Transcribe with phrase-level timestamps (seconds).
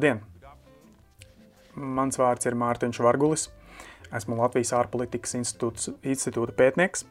[0.00, 0.22] Labdien!
[1.76, 3.42] Mans vārds ir Mārtiņš Vargulis.
[4.16, 7.02] Esmu Latvijas ārpolitikas institūta pētnieks.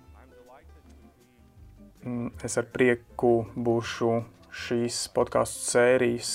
[2.01, 4.09] Mm, es ar prieku būšu
[4.63, 6.31] šīs podkāstu sērijas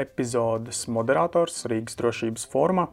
[0.00, 2.86] epizodes moderators Rīgas drošības formā.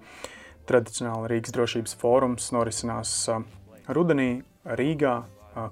[0.68, 3.14] Tradicionāli Rīgas drošības fórums norisinās
[3.88, 4.28] rudenī
[4.68, 5.14] Rīgā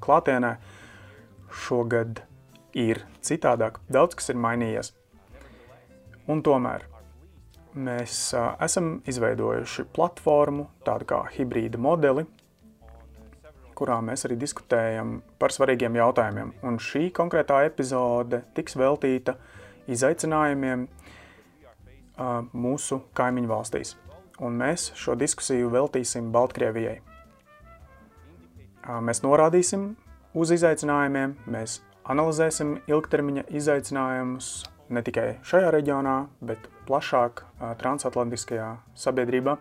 [0.08, 0.54] klātienē.
[1.66, 2.24] Šogad
[2.72, 4.94] ir citādāk, daudz kas ir mainījies.
[6.32, 6.88] Un tomēr
[7.76, 12.26] mēs a, esam izveidojuši platformu, tādu kā hibrīda modeli,
[13.78, 16.54] kurā mēs arī diskutējam par svarīgiem jautājumiem.
[16.68, 19.38] Un šī konkrētā epizode tiks veltīta
[19.92, 23.96] izaicinājumiem a, mūsu kaimiņu valstīs.
[24.42, 27.00] Un mēs šo diskusiju veltīsim Baltkrievijai.
[28.82, 29.94] A, mēs norādīsim
[30.38, 34.52] uz izaicinājumiem, mēs analizēsim ilgtermiņa izaicinājumus
[34.92, 37.46] ne tikai šajā reģionā, bet plašāk
[37.82, 39.58] transatlantiskajā sabiedrībā.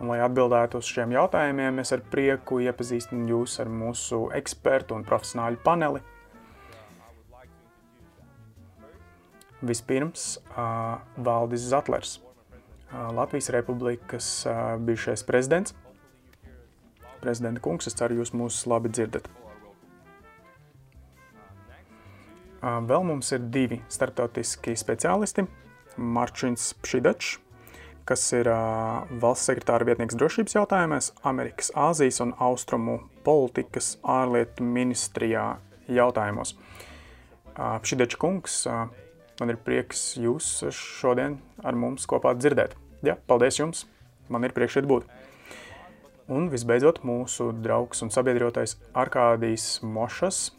[0.00, 5.04] Un, lai atbildētu uz šiem jautājumiem, es ar prieku iepazīstinu jūs ar mūsu ekspertu un
[5.04, 6.00] profesionāļu paneli.
[9.60, 15.76] Vispirms uh, Valdis Zatlers, uh, Latvijas Republikas uh, bijušais prezidents.
[17.20, 19.28] Prezidenta kungs, es ceru, jūs mūs labi dzirdat.
[22.60, 25.46] Vēl mums ir divi startautiski speciālisti.
[25.96, 27.38] Marčins Pšidačs,
[28.08, 28.48] kas ir
[29.22, 35.46] valsts sekretāra vietnieks drošības jautājumos, Amerikas, Āzijas un Austrumu politikas ārlietu ministrijā
[35.88, 36.54] jautājumos.
[37.56, 38.60] Pšidačs kungs,
[39.40, 42.76] man ir prieks jūs šodien ar mums kopā dzirdēt.
[43.04, 43.86] Ja, paldies jums,
[44.28, 45.08] man ir prieks šeit būt.
[46.30, 50.50] Un visbeidzot mūsu draugs un sabiedrotais Arkādijs Mošas,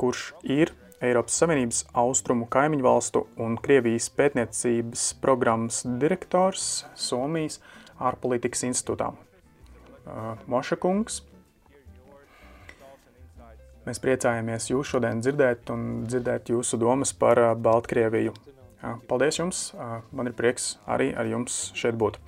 [0.00, 0.72] kurš ir
[1.02, 7.58] Eiropas Savienības austrumu kaimiņu valstu un Krievijas pētniecības programmas direktors Somijas
[7.98, 9.08] ārpolitikas institūtā.
[9.10, 11.20] Uh, Moša kungs,
[13.82, 18.36] mēs priecājamies jūs šodien dzirdēt un dzirdēt jūsu domas par uh, Baltkrieviju.
[18.38, 19.66] Uh, paldies jums,
[20.14, 22.22] man ir prieks arī ar jums šeit būt.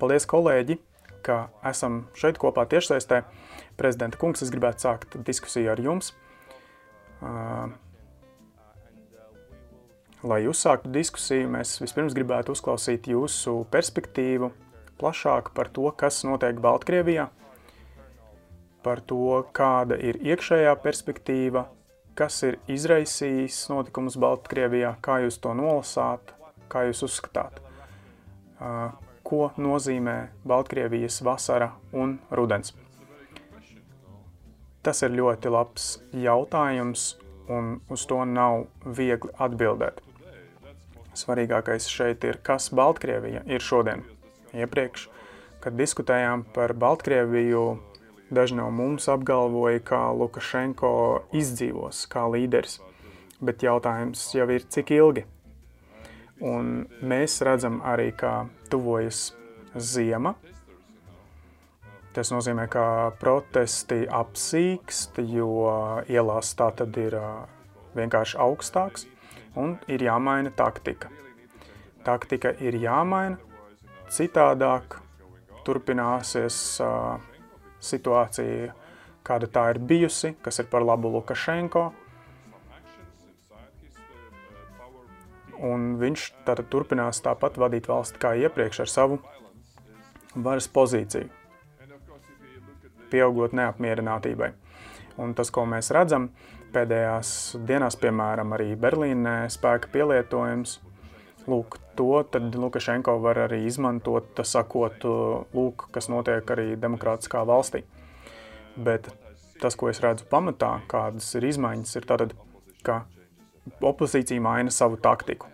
[0.00, 0.80] Paldies kolēģi,
[1.24, 3.20] ka esam šeit kopā tiešsaistē.
[3.76, 6.14] Prezidenta kungs, es gribētu sākt diskusiju ar jums.
[10.24, 14.48] Lai uzsāktu diskusiju, mēs vispirms gribētu uzklausīt jūsu perspektīvu
[14.96, 17.26] plašāk par to, kas notiek Baltkrievijā,
[18.84, 21.66] par to, kāda ir iekšējā perspektīva,
[22.16, 26.32] kas ir izraisījis notikumus Baltkrievijā, kā jūs to nolasāt,
[26.72, 27.60] kā jūs uzskatāt,
[29.28, 30.16] ko nozīmē
[30.48, 32.72] Baltkrievijas vasara un rudens.
[34.84, 37.14] Tas ir ļoti labs jautājums,
[37.48, 40.03] un uz to nav viegli atbildēt.
[41.14, 44.02] Svarīgākais šeit ir, kas Baltkrievija ir šodien.
[44.54, 45.06] Iepriekš,
[45.62, 47.62] kad diskutējām par Baltkrieviju,
[48.34, 50.90] daži no mums apgalvoja, kā Lukašenko
[51.36, 52.80] izdzīvos kā līderis.
[53.44, 55.24] Bet jautājums jau ir, cik ilgi?
[56.42, 59.28] Un mēs redzam arī, kā tuvojas
[59.78, 60.34] ziema.
[62.14, 65.50] Tas nozīmē, ka protesti apsīkst, jo
[66.10, 67.18] ielās tā tad ir
[67.94, 69.08] vienkārši augstāks
[69.56, 71.10] un ir jāmaina taktika.
[72.04, 73.38] Taktika ir jāmaina,
[74.12, 74.98] citādāk
[75.64, 77.20] turpināsies uh,
[77.80, 78.72] situācija,
[79.24, 81.84] kāda tā ir bijusi, kas ir par labu Lukašenko.
[85.64, 89.20] Un viņš tātad turpinās tāpat vadīt valsti kā iepriekš ar savu
[90.34, 91.30] varas pozīciju,
[93.10, 94.50] pieaugot neapmierinātībai.
[95.22, 96.28] Un tas, ko mēs redzam,
[96.74, 97.30] pēdējās
[97.68, 100.78] dienās, piemēram, arī Berlīnē spēka pielietojums.
[101.50, 105.04] Lūk, to tad Lukašenko var arī izmantot, sakot,
[105.54, 107.84] lūk, kas notiek arī demokrātiskā valstī.
[108.76, 109.10] Bet
[109.60, 112.34] tas, ko es redzu pamatā, kādas ir izmaiņas, ir tātad,
[112.86, 113.02] ka
[113.84, 115.50] opozīcija maina savu taktiku.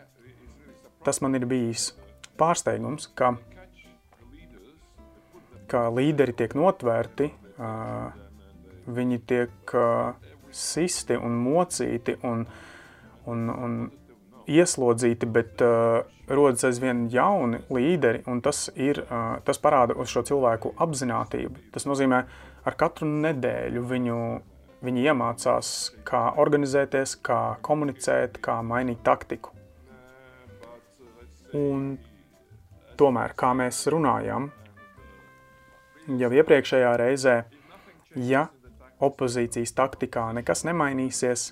[1.04, 1.90] Tas man ir bijis
[2.40, 3.34] pārsteigums, ka,
[5.70, 7.30] ka līderi tiek notvērti,
[8.90, 9.74] viņi tiek
[10.52, 12.44] sisti un mocīti un,
[13.30, 13.80] un, un
[14.50, 16.00] ieslodzīti, bet uh,
[16.30, 21.70] rodas aizvien jauni līderi, un tas, ir, uh, tas parāda uz šo cilvēku apzinātību.
[21.74, 22.22] Tas nozīmē,
[22.66, 24.20] ar katru nedēļu viņu,
[24.86, 25.72] viņi iemācās,
[26.08, 29.54] kā organizēties, kā komunicēt, kā mainīt taktiku.
[31.56, 31.96] Un
[33.00, 34.50] tomēr, kā mēs runājam,
[36.20, 37.36] jau iepriekšējā reizē,
[38.28, 38.48] ja
[39.00, 41.50] opozīcijas taktikā nekas nemainīsies,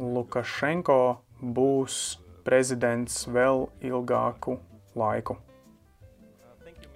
[0.00, 1.00] Lukašenko
[1.40, 1.94] būs
[2.44, 4.56] prezidents vēl ilgāku
[4.96, 5.36] laiku.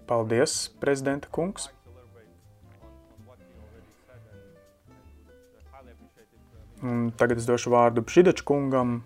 [0.09, 1.71] Paldies, prezidenta kungs!
[6.85, 8.99] Un tagad es došu vārdu Pšidaču kungam.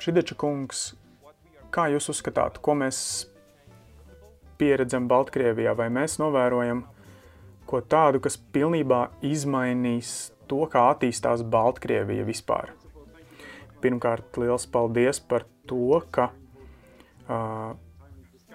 [0.00, 0.82] Pšidača kungs,
[1.72, 2.98] kā jūs uzskatāt, ko mēs
[4.58, 6.84] pieredzam Baltkrievijā, vai mēs novērojam
[7.68, 12.72] ko tādu, kas pilnībā izmainīs to, kā attīstās Baltkrievija vispār?
[13.84, 16.30] Pirmkārt, liels paldies par to, ka,
[17.28, 17.70] uh,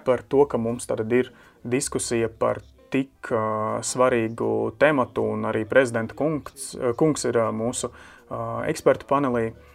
[0.06, 1.32] par to, ka mums tad ir
[1.62, 8.62] diskusija par tik uh, svarīgu tematu, un arī prezidenta kungs, kungs ir uh, mūsu uh,
[8.70, 9.50] ekspertu panelī.
[9.50, 9.69] Uh,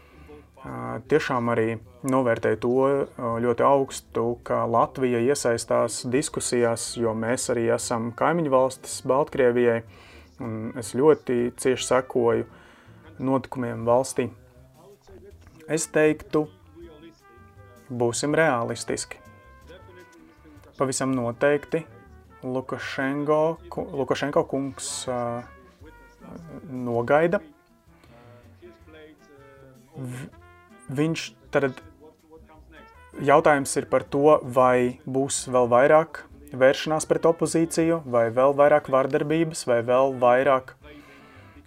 [1.11, 1.77] tiešām arī
[2.09, 2.73] novērtēju to
[3.43, 9.81] ļoti augstu, ka Latvija iesaistās diskusijās, jo mēs arī esam kaimiņu valstis Baltkrievijai,
[10.41, 12.47] un es ļoti cieši sekoju
[13.19, 14.29] notikumiem valstī.
[15.71, 16.45] Es teiktu,
[17.89, 19.21] būsim realistiski.
[20.75, 21.85] Pavisam noteikti
[22.43, 23.57] Lukašenko,
[23.95, 25.45] Lukašenko kungs uh,
[26.69, 27.39] nogaida.
[29.95, 30.27] V,
[30.89, 31.81] viņš tad
[33.21, 36.23] jautājums ir par to, vai būs vēl vairāk
[36.55, 40.75] vēršanās pret opozīciju, vai vēl vairāk vardarbības, vai vēl vairāk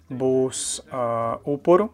[0.09, 1.89] būs uh, upuru,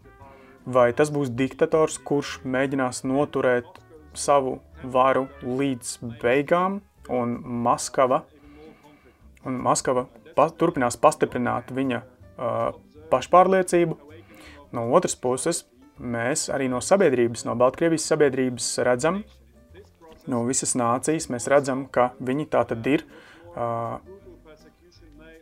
[0.66, 3.82] vai tas būs diktators, kurš mēģinās noturēt
[4.16, 6.80] savu varu līdz beigām,
[7.12, 7.36] un
[7.66, 8.24] Maskava
[9.46, 12.74] un Maskava pa, turpinās pastiprināt viņa uh,
[13.12, 13.98] pašpārliecību.
[14.76, 15.64] No otras puses,
[16.00, 19.24] mēs arī no sabiedrības, no Baltkrievijas sabiedrības redzam,
[20.32, 23.06] no visas nācijas mēs redzam, ka viņi tā tad ir,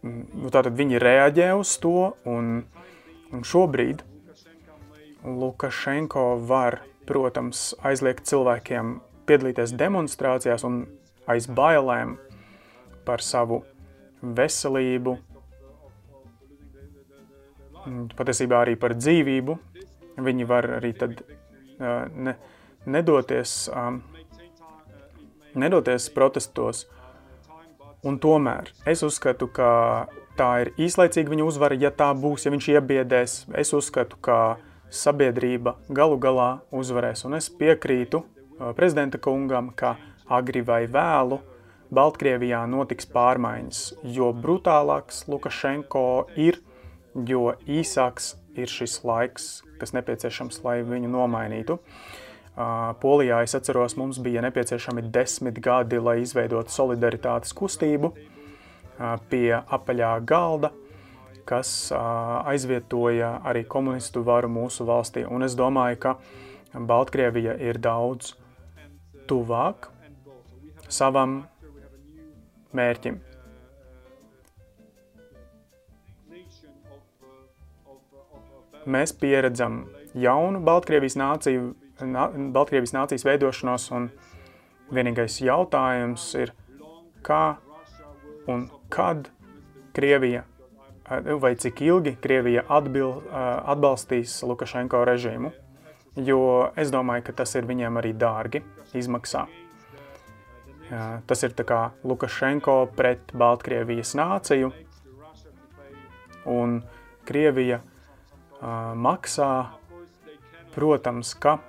[0.03, 2.63] nu, tātad viņi reaģē uz to, un,
[3.33, 4.03] un šobrīd
[5.23, 8.97] Lukašenko var, protams, aizliegt cilvēkiem
[9.27, 10.83] piedalīties demonstrācijās un
[11.31, 12.17] aiz bailēm
[13.07, 13.61] par savu
[14.23, 15.15] veselību,
[18.15, 19.57] patiesībā arī par dzīvību.
[20.17, 21.21] Viņi var arī tad
[21.79, 22.35] ne,
[22.85, 23.69] nedoties,
[25.57, 26.85] nedoties protestos.
[28.03, 29.69] Un tomēr es uzskatu, ka
[30.37, 33.37] tā ir īslaicīga viņa uzvara, ja tā būs, ja viņš iebiedēs.
[33.57, 34.57] Es uzskatu, ka
[34.93, 37.23] sabiedrība galu galā uzvarēs.
[37.25, 38.21] Un es piekrītu
[38.77, 39.95] prezidenta kungam, ka
[40.29, 41.39] agri vai vēlu–
[41.93, 43.81] Baltkrievijā notiks pārmaiņas,
[44.15, 46.05] jo brutālāks Lukašenko
[46.41, 46.57] ir,
[47.29, 49.47] jo īsāks ir šis laiks,
[49.81, 51.79] kas nepieciešams, lai viņu nomainītu.
[53.01, 58.13] Polijā, es atceros, mums bija nepieciešami desmit gadi, lai izveidotu solidaritātes kustību
[59.31, 60.69] pie apaļā galda,
[61.49, 65.25] kas aizvietoja arī komunistu varu mūsu valstī.
[65.25, 66.15] Un es domāju, ka
[66.73, 68.35] Baltkrievija ir daudz
[69.29, 69.89] tuvāk
[70.93, 71.41] savam
[72.73, 73.32] mērķim.
[78.85, 79.85] Mēs pieredzam
[80.17, 84.09] jaunu Baltkrievijas nāciju, nā, Baltkrievijas nācijas veidošanos, un
[84.93, 86.51] vienīgais jautājums ir,
[87.23, 87.57] kā
[88.51, 89.29] un kad
[89.93, 90.43] Krievija,
[91.39, 95.53] vai cik ilgi Krievija atbil, atbalstīs Lukašenko režīmu,
[96.19, 96.41] jo
[96.79, 98.63] es domāju, ka tas ir viņiem arī dārgi
[98.97, 99.45] izmaksā.
[101.27, 104.73] Tas ir tā kā Lukašenko pret Baltkrievijas nāciju,
[106.51, 106.81] un
[107.25, 107.79] Krievija
[108.63, 109.51] maksā,
[110.75, 111.59] protams, ka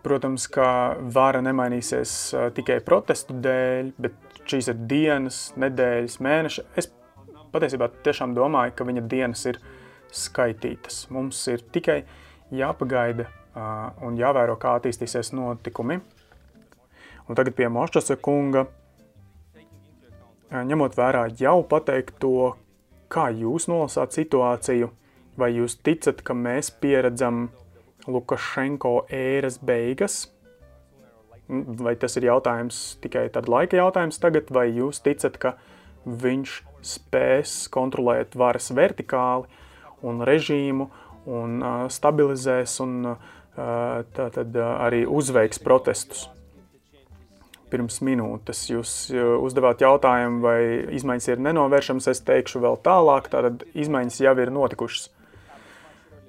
[0.00, 2.12] Protams, ka vara nemainīsies
[2.56, 6.64] tikai protestu dēļ, bet šīs ir dienas, nedēļas, mēneša.
[6.80, 6.88] Es
[7.52, 9.58] patiesībā tiešām domāju, ka viņa dienas ir
[10.16, 11.02] skaitītas.
[11.12, 11.98] Mums ir tikai
[12.56, 13.28] jāpagaida
[14.06, 16.00] un jāvēro, kā attīstīsies notikumi.
[17.28, 18.64] Un tagad pie Mošķasa kunga,
[20.50, 22.56] ņemot vērā jau pateikto,
[23.10, 24.90] kā jūs nolasāt situāciju,
[25.38, 27.48] vai jūs ticat, ka mēs pieredzam
[28.10, 30.24] Lukašenko ēras beigas,
[31.50, 35.54] vai tas ir jautājums tikai tad laika jautājums tagad, vai jūs ticat, ka
[36.06, 39.50] viņš spēs kontrolēt varas vertikāli
[40.06, 40.88] un režīmu
[41.30, 43.30] un uh, stabilizēs un uh,
[44.16, 46.28] tātad arī uzveiks protestus.
[47.70, 50.58] Pirms minūtes jūs uzdevāt jautājumu, vai
[50.98, 55.08] izmaiņas ir nenovēršamas, es teikšu vēl tālāk, tātad izmaiņas jau ir notikušas.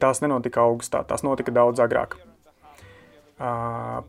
[0.01, 2.15] Tās nenotika augustā, tās notika daudz agrāk.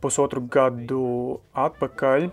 [0.05, 2.29] Pusotru gadu atpakaļ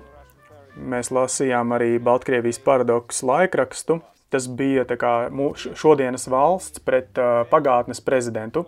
[0.79, 5.13] mēs lasījām arī Baltkrievijas paradoksu laikrakstu, Tas bija kā,
[5.57, 8.67] šodienas valsts pret uh, pagātnes prezidentu.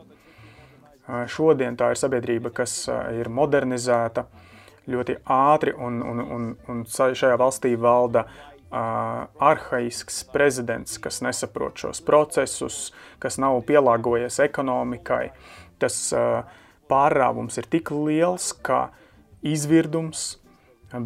[1.05, 4.25] Uh, šodien tā ir sabiedrība, kas uh, ir modernizēta
[4.89, 12.01] ļoti ātri, un, un, un, un šajā valstī valda uh, arhaisks prezidents, kas nesaprot šos
[12.05, 12.79] procesus,
[13.21, 15.29] kas nav pielāgojies ekonomikai.
[15.81, 16.41] Tas uh,
[16.89, 18.89] pārrāvums ir tik liels, ka
[19.45, 20.35] izvirdums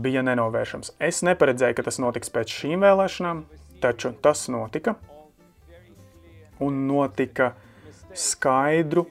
[0.01, 0.95] bija nenovēršams.
[1.03, 3.45] Es neparedzēju, ka tas notiks pēc šīm vēlēšanām,
[3.79, 4.95] Taču tas notika,
[6.59, 7.51] un notika
[8.15, 9.03] skaidru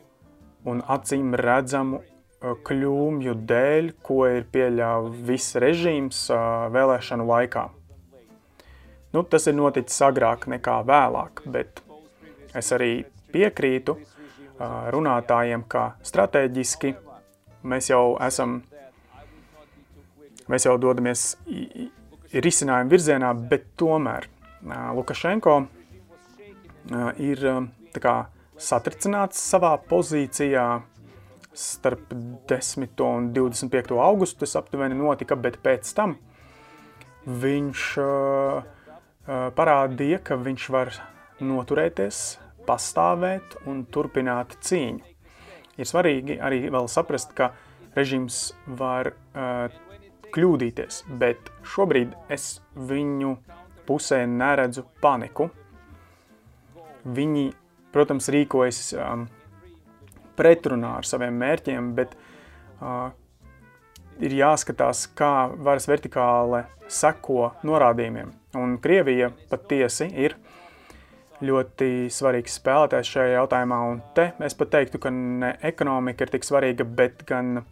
[0.64, 2.00] un acīm redzamu
[2.44, 6.26] kļūmju dēļ, ko ir pieļāvis viss režīms
[6.74, 7.64] vēlēšanu laikā.
[9.14, 11.80] Nu, tas ir noticis agrāk nekā vēlāk, bet
[12.56, 13.94] es arī piekrītu
[14.94, 16.92] runātājiem, ka strateģiski
[17.70, 18.58] mēs jau esam,
[20.50, 21.36] mēs jau dodamies
[22.34, 24.28] risinājumu virzienā, bet tomēr
[24.98, 25.56] Lukašenko
[27.22, 27.46] ir
[28.02, 28.16] kā,
[28.58, 30.66] satricināts savā pozīcijā
[31.54, 32.12] starp
[32.50, 33.00] 10.
[33.06, 33.98] un 25.
[34.02, 36.16] augustu, tas aptuveni notika, bet pēc tam
[37.24, 37.84] viņš
[39.56, 40.92] parādīja, ka viņš var
[41.40, 42.22] noturēties,
[42.68, 45.14] pastāvēt un turpināt cīņu.
[45.74, 47.50] Ir svarīgi arī vēl saprast, ka
[47.96, 49.72] režīms var uh,
[50.34, 53.36] kļūdīties, bet šobrīd es viņu
[53.86, 55.48] pusē neredzu paniku.
[57.04, 57.50] Viņi,
[57.92, 59.26] protams, rīkojas um,
[60.38, 62.14] pretrunā ar saviem mērķiem, bet
[62.80, 63.10] uh,
[64.22, 68.32] ir jāskatās, kā varas vertikāle seko norādījumiem.
[68.60, 70.36] Un Krievija patiesi ir
[71.44, 76.46] ļoti svarīgs spēlētājs šajā jautājumā, un te es pat teiktu, ka ne ekonomika ir tik
[76.46, 77.64] svarīga, bet gan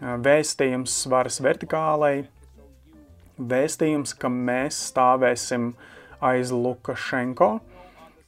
[0.00, 2.24] vēstījums varas vertikālei
[3.38, 5.72] vēstījums, ka mēs stāvēsim
[6.24, 7.58] aiz Lukašenko,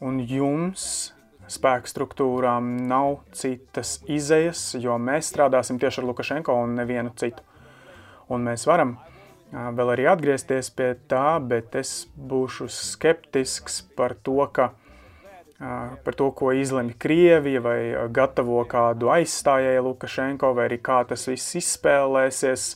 [0.05, 1.13] un jums
[1.53, 7.45] spēku struktūrām nav citas izejas, jo mēs strādāsim tieši ar Lukašenko un nevienu citu.
[8.33, 8.97] Un mēs varam
[9.53, 14.73] vēl arī atgriezties pie tā, bet es būšu skeptisks par to, ka
[16.05, 17.79] par to, ko izlemj Krievija vai
[18.13, 22.75] gatavo kādu aizstājēju Lukašenko, vai arī kā tas viss izspēlēsies.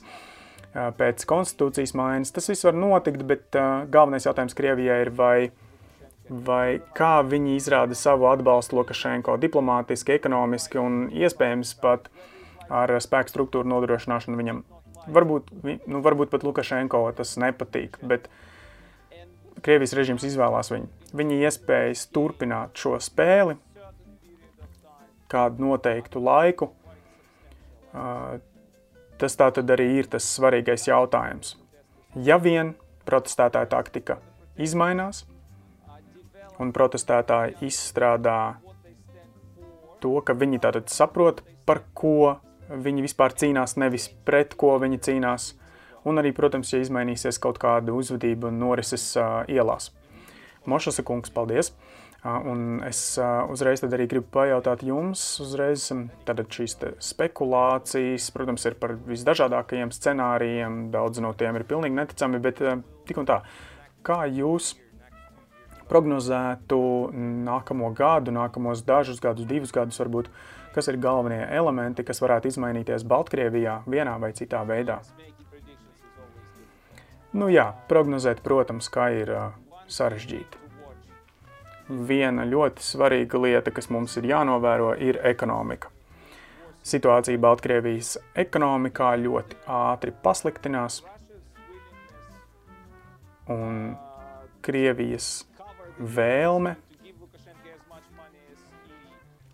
[0.70, 2.30] Pēc konstitūcijas maiņas.
[2.30, 3.56] Tas viss var notikt, bet
[3.90, 5.50] galvenais jautājums Krievijai ir, vai,
[6.30, 12.10] vai kā viņi izrāda savu atbalstu Lukašenko diplomātiski, ekonomiski un iespējams pat
[12.70, 14.62] ar spēku struktūru nodrošināšanu viņam.
[15.10, 15.50] Varbūt,
[15.90, 18.30] nu, varbūt pat Lukašenko tas nepatīk, bet
[19.60, 20.87] Krievijas režīms izvēlās viņu.
[21.16, 23.58] Viņi iespējas turpināt šo spēli
[25.30, 26.70] kādu noteiktu laiku,
[29.20, 31.52] Tas tā tad arī ir tas svarīgais jautājums.
[32.16, 32.72] Ja vien
[33.04, 34.16] protestētāja taktika
[34.56, 35.26] izmainās
[36.61, 38.40] un protestētāji izstrādā
[40.00, 42.40] to, ka viņi tātad saprot, par ko
[42.71, 45.55] viņi vispār cīnās, nevis pret ko viņi cīnās,
[46.09, 49.90] un arī, protams, ja izmainīsies kaut kāda uzvedība norises uh, ielās.
[50.69, 51.73] Mošasa kungs, paldies!
[52.21, 52.99] Un es
[53.49, 55.87] uzreiz tad arī gribu pajautāt jums, uzreiz
[56.29, 62.61] tātad šīs spekulācijas, protams, ir par visdažādākajiem scenārijiem, daudz no tiem ir pilnīgi neticami, bet
[63.09, 63.38] tik un tā,
[64.05, 64.75] kā jūs
[65.90, 66.78] prognozētu
[67.47, 70.30] nākamo gadu, nākamos dažus gadus, divus gadus varbūt,
[70.75, 75.00] kas ir galvenie elementi, kas varētu izmainīties Baltkrievijā vienā vai citā veidā?
[77.35, 79.35] Nu jā, prognozēt, protams, kā ir
[79.90, 80.61] sarežģīti
[81.90, 85.90] viena ļoti svarīga lieta, kas mums ir jānovēro, ir ekonomika.
[86.87, 91.02] Situācija Baltkrievijas ekonomikā ļoti ātri pasliktinās,
[93.50, 93.97] un
[94.61, 95.28] Krievijas
[96.00, 96.76] vēlme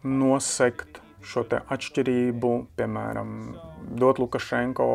[0.06, 3.30] nosekt šo atšķirību, piemēram,
[3.98, 4.86] dot Lukašenko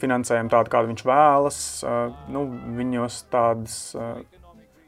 [0.00, 1.60] finansējumu tādu, kādu viņš vēlas,
[2.28, 2.44] nu,
[2.76, 3.78] viņos tādas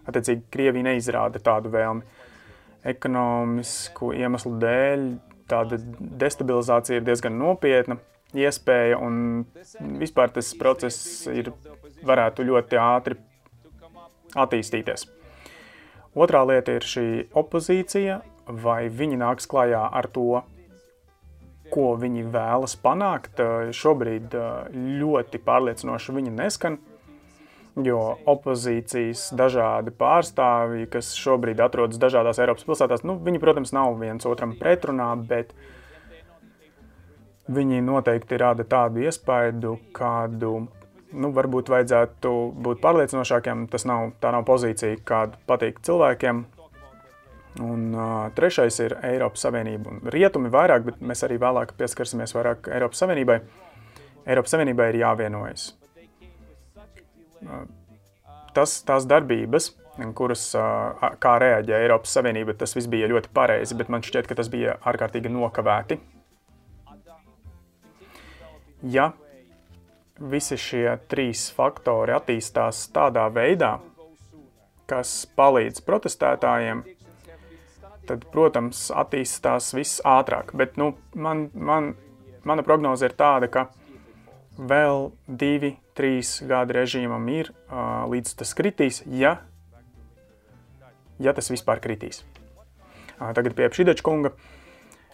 [0.09, 2.03] Attiecīgi, Krievija neizrāda tādu vēlmi.
[2.93, 5.05] Ekonomisku iemeslu dēļ
[5.51, 5.79] tāda
[6.23, 7.99] destabilizācija ir diezgan nopietna
[8.35, 9.45] iespēja, un
[10.01, 11.53] vispār tas process ir,
[12.03, 13.19] varētu ļoti ātri
[14.43, 15.07] attīstīties.
[16.13, 17.07] Otrā lieta ir šī
[17.41, 18.21] opozīcija,
[18.63, 20.43] vai viņi nāks klajā ar to,
[21.73, 23.41] ko viņi vēlas panākt.
[23.73, 24.35] Šobrīd
[25.01, 26.77] ļoti pārliecinoši viņi neskan
[27.81, 34.27] jo opozīcijas dažādi pārstāvji, kas šobrīd atrodas dažādās Eiropas pilsētās, nu, viņi, protams, nav viens
[34.29, 35.55] otram pretrunā, bet
[37.53, 40.67] viņi noteikti rada tādu iespaidu, kādu
[41.13, 42.33] nu, varbūt vajadzētu
[42.65, 43.67] būt pārliecinošākiem.
[43.73, 46.45] Tas nav, tā nav pozīcija, kāda patīk cilvēkiem.
[47.61, 49.93] Un uh, trešais ir Eiropas Savienība.
[49.93, 53.39] Un rietumi vairāk, bet mēs arī vēlāk pieskarsimies vairāk Eiropas Savienībai.
[54.25, 55.67] Eiropas Savienībai ir jāvienojas.
[57.43, 57.67] Uh,
[58.57, 59.73] tas, tās darbības,
[60.17, 64.39] kuras, uh, kā reaģēja Eiropas Savienība, tas viss bija ļoti pareizi, bet man šķiet, ka
[64.39, 66.01] tas bija ārkārtīgi nokavēti.
[68.91, 69.13] Ja
[70.31, 73.77] visi šie trīs faktori attīstās tādā veidā,
[74.91, 76.83] kas palīdz protestētājiem,
[78.09, 80.53] tad, protams, attīstās viss ātrāk.
[80.59, 81.95] Bet nu, man, man,
[82.45, 83.69] mana prognoze ir tāda, ka
[84.59, 89.39] vēl divi, trīs gadi režīmam ir, uh, līdz tas kritīs, ja,
[91.23, 92.23] ja tas vispār kritīs.
[93.19, 94.35] Uh, tagad pie Pšideča kunga.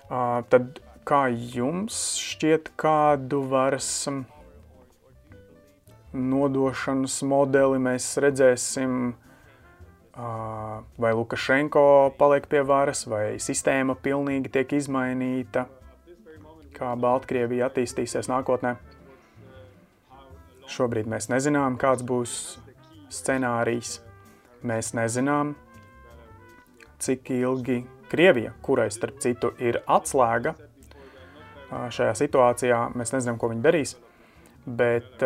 [0.09, 3.88] Uh, tad kā jums šķiet, kādu varas
[6.12, 9.15] nodošanas modeli mēs redzēsim,
[10.99, 11.83] vai Lukašenko
[12.19, 15.67] paliek pie varas, vai sistēma pilnīgi tiek izmainīta,
[16.75, 18.77] kā Baltkrievija attīstīsies nākotnē.
[20.69, 22.33] Šobrīd mēs nezinām, kāds būs
[23.15, 24.00] scenārijs.
[24.67, 25.55] Mēs nezinām,
[26.99, 30.55] cik ilgi Krievija, kurai starp citu ir atslēga
[31.69, 33.95] šajā situācijā, mēs nezinām, ko viņi darīs,
[34.67, 35.23] bet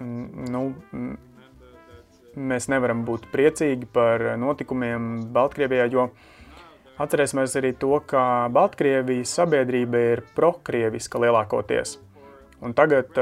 [0.00, 0.62] nu,
[2.38, 6.08] mēs nevaram būt priecīgi par notikumiem Baltkrievijā, jo
[7.02, 8.22] atcerēsimies arī to, ka
[8.54, 11.98] Baltkrievijas sabiedrība ir prokrieviska lielākoties.
[12.62, 13.14] Un tagad,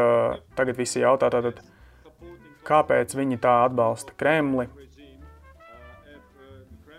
[0.56, 1.60] tagad visi jautā tātad,
[2.66, 4.68] kāpēc viņi tā atbalsta Kremli.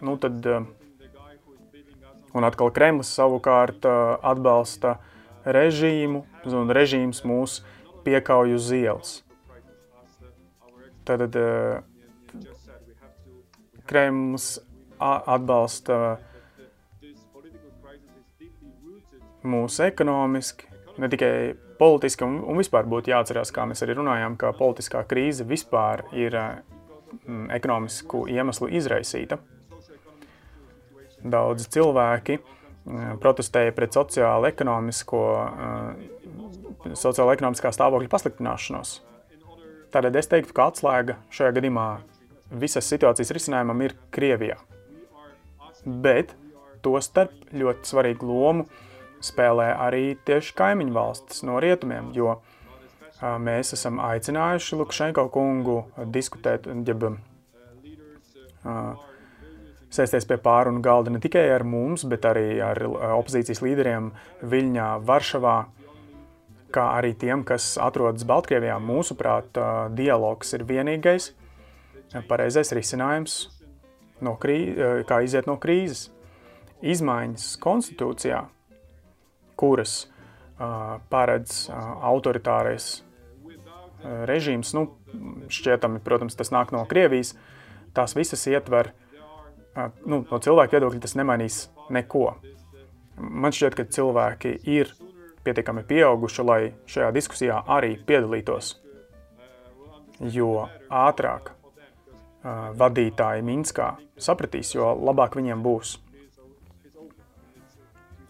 [0.05, 0.45] Nu tad,
[2.37, 4.99] un atkal Kremlis savukārt atbalsta
[5.45, 7.63] režīmu, un režīms mūs
[8.05, 9.15] piekauj uz ielas.
[11.07, 11.37] Tad
[13.87, 14.47] Kremlis
[14.99, 16.17] atbalsta
[19.47, 20.67] mūs ekonomiski,
[20.99, 21.31] ne tikai
[21.79, 26.35] politiski, un, un vispār būtu jāatcerās, kā mēs arī runājām, ka politiskā krīze vispār ir
[26.35, 29.39] mm, ekonomisku iemeslu izraisīta.
[31.27, 32.37] Daudzi cilvēki
[33.21, 38.97] protestēja pret sociālo ekonomisko, mm, sociālo ekonomiskā stāvokļa pasliktināšanos.
[39.97, 41.83] Tādēļ es teiktu, ka atslēga šajā gadījumā
[42.61, 44.59] visas situācijas risinājumam ir Krievijā.
[46.05, 46.35] Bet
[46.85, 48.67] to starp ļoti svarīgu lomu
[49.25, 52.35] spēlē arī tieši kaimiņu valstis no rietumiem, jo
[53.41, 55.79] mēs esam aicinājuši Lukašenko kungu
[56.13, 57.07] diskutēt, jeb
[59.97, 62.83] sēsties pie pārunu galda ne tikai ar mums, bet arī ar
[63.17, 64.11] opozīcijas līderiem
[64.45, 65.57] Viļņā, Varšavā,
[66.73, 68.77] kā arī tiem, kas atrodas Baltkrievijā.
[68.83, 69.57] Mūsuprāt,
[69.95, 71.31] dialogs ir vienīgais,
[72.27, 73.39] pareizais risinājums,
[74.23, 74.59] no krī,
[75.07, 76.09] kā iziet no krīzes.
[76.77, 78.43] Izmaiņas konstitūcijā,
[79.57, 84.85] kuras uh, paredz uh, autoritārais uh, režīms, nu,
[85.49, 87.33] šķietami, protams, tas nāk no Krievijas,
[87.97, 88.91] tās visas ietver,
[90.05, 91.59] nu, no cilvēku viedokļa tas nemainīs
[91.93, 92.27] neko.
[93.17, 94.93] Man šķiet, ka cilvēki ir
[95.47, 98.75] pietiekami pieauguši, lai šajā diskusijā arī piedalītos.
[100.33, 101.53] Jo ātrāk
[102.77, 105.97] vadītāji Minskā sapratīs, jo labāk viņiem būs.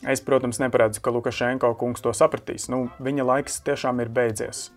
[0.07, 2.67] Es, protams, neparedzu, ka Lukašenko kungs to sapratīs.
[2.71, 4.69] Nu, viņa laiks tiešām ir beidzies.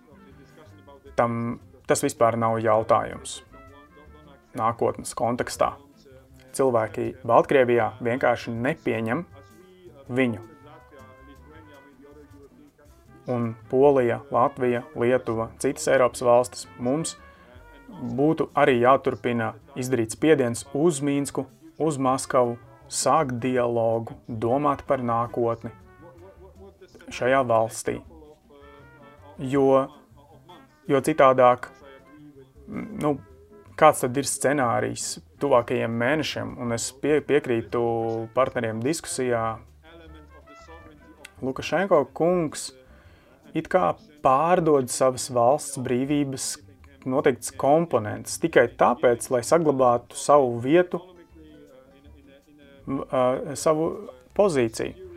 [1.15, 3.41] Tam tas vispār nav jautājums.
[4.57, 5.75] Nākotnes kontekstā.
[6.51, 9.23] Cilvēki Baltkrievijā vienkārši nepieņem
[10.11, 10.50] viņu.
[13.31, 17.15] Un Polija, Latvija, Lietuva, citas Eiropas valstis mums–
[17.99, 21.45] būtu arī jāturpina izdarīt spiediens uz Mīnsku,
[21.81, 22.57] uz Maskavu,
[22.91, 25.71] sākt dialogu, domāt par nākotni
[27.11, 27.99] šajā valstī.
[29.51, 29.87] Jo,
[30.87, 31.69] jo citādāk,
[32.67, 33.15] nu,
[33.79, 37.81] kāds tad ir scenārijs tuvākajiem mēnešiem, un es pie, piekrītu
[38.35, 39.59] partneriem diskusijā,
[41.41, 42.67] Lukašenko kungs
[43.57, 46.51] it kā pārdod savas valsts brīvības
[47.09, 51.01] noteikts komponents tikai tāpēc, lai saglabātu savu vietu,
[53.57, 53.87] savu
[54.37, 55.07] pozīciju.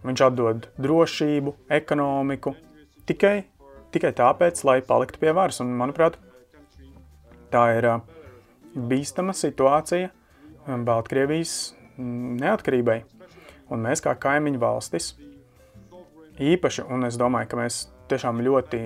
[0.00, 2.54] Viņš atdod drošību, ekonomiku
[3.08, 3.42] tikai,
[3.92, 5.60] tikai tāpēc, lai paliktu pie varas.
[5.60, 6.16] Un, manuprāt,
[7.52, 7.88] tā ir
[8.72, 10.08] bīstama situācija
[10.86, 13.02] Baltkrievijas neatkarībai.
[13.70, 15.12] Un mēs kā kaimiņu valstis
[16.40, 18.80] īpaši, un es domāju, ka mēs tiešām ļoti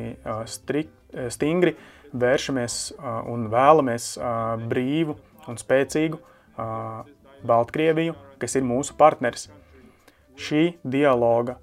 [0.51, 0.91] strik,
[1.31, 1.75] stingri
[2.15, 2.79] vēršamies
[3.31, 4.09] un vēlamies
[4.71, 5.17] brīvu
[5.51, 6.19] un spēcīgu
[7.45, 9.49] Baltkrieviju, kas ir mūsu partneris.
[10.35, 11.59] Šī dialoga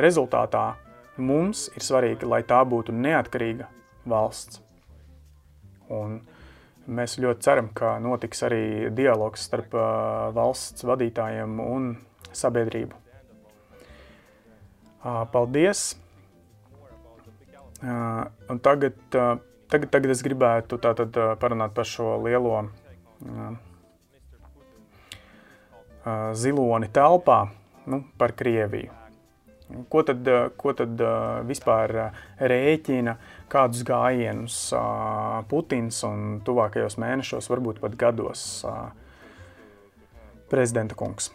[0.00, 0.72] rezultātā
[1.20, 3.68] mums ir svarīgi, lai tā būtu neatkarīga
[4.08, 4.62] valsts.
[5.92, 6.20] Un
[6.88, 9.76] mēs ļoti ceram, ka notiks arī dialogs starp
[10.34, 11.92] valsts vadītājiem un
[12.32, 13.01] sabiedrību.
[15.02, 15.96] Paldies!
[17.82, 22.60] Un tagad, tagad, tagad es gribētu tātad parunāt par šo lielo
[26.38, 27.38] ziloni telpā,
[27.90, 28.94] nu, par Krieviju.
[29.90, 30.28] Ko tad,
[30.60, 31.00] ko tad
[31.48, 31.94] vispār
[32.38, 33.16] rēķina,
[33.50, 34.58] kādus gājienus
[35.50, 38.44] Putins un tuvākajos mēnešos, varbūt pat gados
[40.52, 41.32] prezidenta kungs?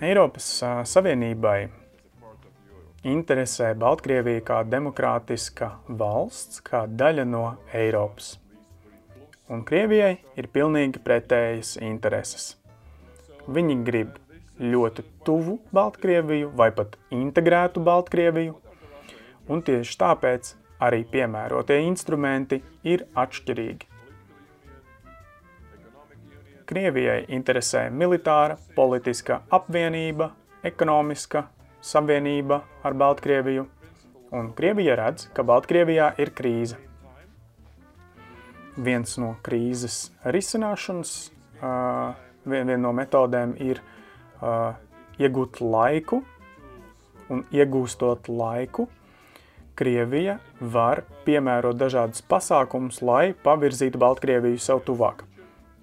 [0.00, 0.48] Eiropas
[0.88, 1.81] Savienībai
[3.02, 8.36] interesē Baltkrievija kā demokrātiska valsts, kā daļa no Eiropas.
[9.50, 12.56] Un Krievijai ir pilnīgi pretējas intereses.
[13.50, 14.18] Viņi grib
[14.62, 18.54] ļoti tuvu Baltkrieviju vai pat integrētu Baltkrieviju,
[19.50, 23.88] un tieši tāpēc arī piemērotie instrumenti ir atšķirīgi.
[26.72, 30.30] Krievijai interesē militāra, politiska apvienība,
[30.64, 31.42] ekonomiska
[31.82, 33.66] savienība ar Baltkrieviju,
[34.32, 36.78] un Krievija redz, ka Baltkrievijā ir krīze.
[38.76, 41.16] Viens no krīzes risināšanas,
[41.60, 42.14] uh,
[42.48, 44.72] viena no metodēm ir uh,
[45.20, 46.22] iegūt laiku,
[47.32, 48.88] un iegūstot laiku,
[49.76, 55.24] Krievija var piemērot dažādas pasākumus, lai pavirzītu Baltkrieviju sev tuvāk.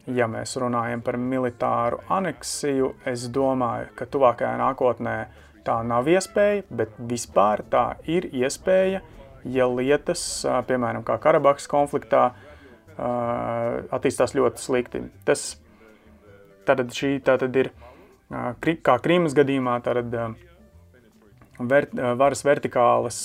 [0.09, 5.15] Ja mēs runājam par militāru aneksiju, es domāju, ka tuvākajā nākotnē
[5.69, 9.03] tā nav iespēja, bet vispār tā ir iespēja,
[9.45, 12.31] ja lietas, piemēram, kā Karabahas konfliktā,
[12.97, 15.03] attīstās ļoti slikti.
[15.27, 15.53] Tas
[16.67, 17.71] tātad šī tātad ir,
[18.83, 20.17] kā Krīmas gadījumā, tātad
[21.59, 23.21] vert, varas vertikālas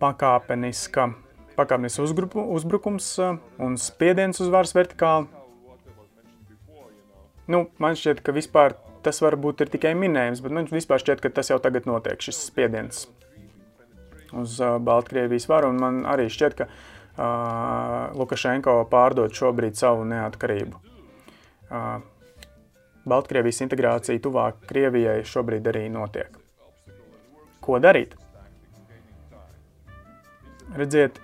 [0.00, 1.10] pakāpeniska
[1.58, 3.12] pakāpnis uzgrupu, uzbrukums
[3.60, 5.28] un spiediens uz varas vertikāli.
[7.50, 11.32] Nu, man šķiet, ka vispār tas varbūt ir tikai minējums, bet man vispār šķiet, ka
[11.40, 13.06] tas jau tagad notiek, šis spiediens
[14.32, 20.80] uz uh, Baltkrievijas varu, un man arī šķiet, ka uh, Lukašenko pārdod šobrīd savu neatkarību.
[21.70, 21.98] Uh,
[23.10, 26.36] Baltkrievijas integrācija tuvāk Krievijai šobrīd arī notiek.
[27.64, 28.14] Ko darīt?
[30.76, 31.18] Redziet,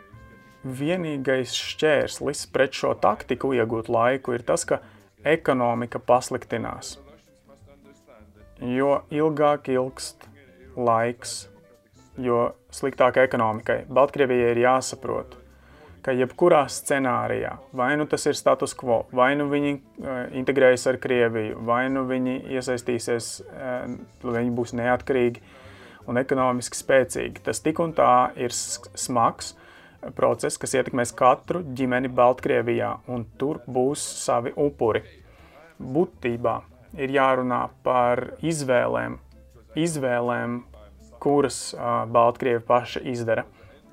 [0.66, 4.80] vienīgais šķērslis pret šo taktiku iegūt laiku ir tas, ka
[5.22, 6.96] ekonomika pasliktinās.
[8.60, 10.24] Jo ilgāk ilgst
[10.76, 11.48] laiks,
[12.16, 13.82] jo sliktāk ekonomikai.
[13.92, 15.36] Baltkrievijai ir jāsaprot,
[16.04, 21.00] ka jebkurā scenārijā, vai nu tas ir status quo, vai nu viņi uh, integrējas ar
[21.02, 23.84] Krieviju, vai nu viņi iesaistīsies, uh,
[24.24, 25.42] viņi būs neatkarīgi
[26.06, 27.42] un ekonomiski spēcīgi.
[27.44, 29.52] Tas tik un tā ir smags,
[30.16, 35.02] process, kas ietekmēs katru ģimeni Baltkrievijā, un tur būs savi upuri.
[35.76, 36.60] Būtībā
[37.00, 39.18] ir jārunā par izvēlēm,
[39.76, 40.60] izvēlēm
[41.22, 43.46] kuras uh, Baltkrievi paši izdara.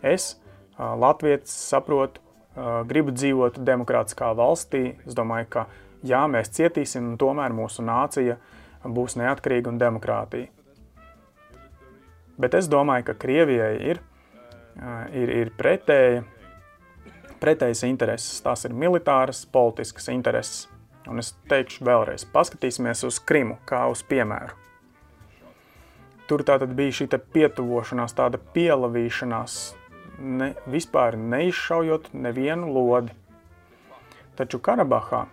[0.03, 0.33] Es,
[0.77, 2.21] uh, Latvijas, saprotu,
[2.55, 4.95] uh, gribu dzīvot demokrātiskā valstī.
[5.07, 5.67] Es domāju, ka
[6.03, 8.39] jā, mēs cietīsim, un tomēr mūsu nācija
[8.83, 10.49] būs neatkarīga un demokrātija.
[12.39, 14.01] Bet es domāju, ka Krievijai ir
[15.13, 16.23] ir, ir pretēja,
[17.41, 18.41] pretējas intereses.
[18.43, 20.67] Tās ir militāras, politiskas intereses.
[21.11, 24.55] Un es teikšu vēlreiz, paskatīsimies uz Krimu kā uz piemēru.
[26.27, 29.57] Tur tātad bija šī pietuvošanās, tāda pielavīšanās,
[30.19, 33.11] ne, vispār neizšaujot nevienu lodi.
[34.39, 35.25] Taču Karabahā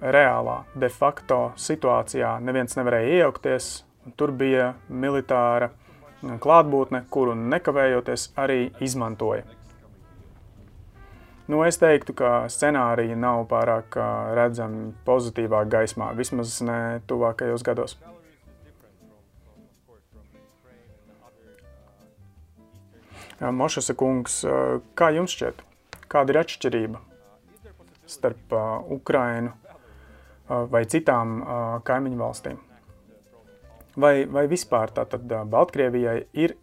[0.00, 3.70] reālā, de facto situācijā neviens nevarēja iejaukties,
[4.16, 5.70] tur bija militāra
[6.20, 9.46] klātbūtne, kuru nekavējoties arī izmantoja.
[11.50, 13.96] Nu, es teiktu, ka scenāriji nav pārāk
[14.38, 17.96] redzami pozitīvā gaismā, vismaz ne tuvākajos gados.
[23.40, 24.38] Mošasa kungs,
[24.94, 25.66] kā jums šķiet,
[26.12, 27.02] kāda ir atšķirība
[28.14, 28.58] starp
[29.00, 29.50] Ukrainu
[30.70, 31.40] vai citām
[31.82, 32.58] kaimiņu valstīm?
[33.98, 36.60] Vai, vai vispār tātad Baltkrievijai ir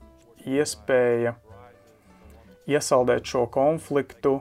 [0.47, 1.36] iespēja
[2.71, 4.39] iesaldēt šo konfliktu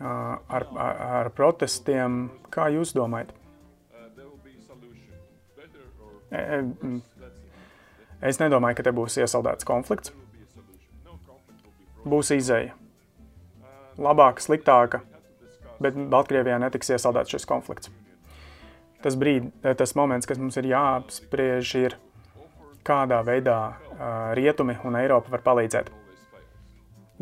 [0.00, 2.28] ar, ar, ar protestiem?
[2.54, 3.34] Kā jūs domājat?
[8.18, 10.12] Es nedomāju, ka te būs iesaldēts konflikts.
[12.08, 12.74] Būs izēja.
[13.98, 15.00] Labāka, sliktāka,
[15.82, 17.90] bet Baltkrievijā netiks iesaldēts šis konflikts.
[19.02, 21.96] Tas brīd, tas moments, kas mums ir jāapspriež, ir,
[22.86, 23.58] kādā veidā
[24.38, 25.90] rietumi un Eiropa var palīdzēt.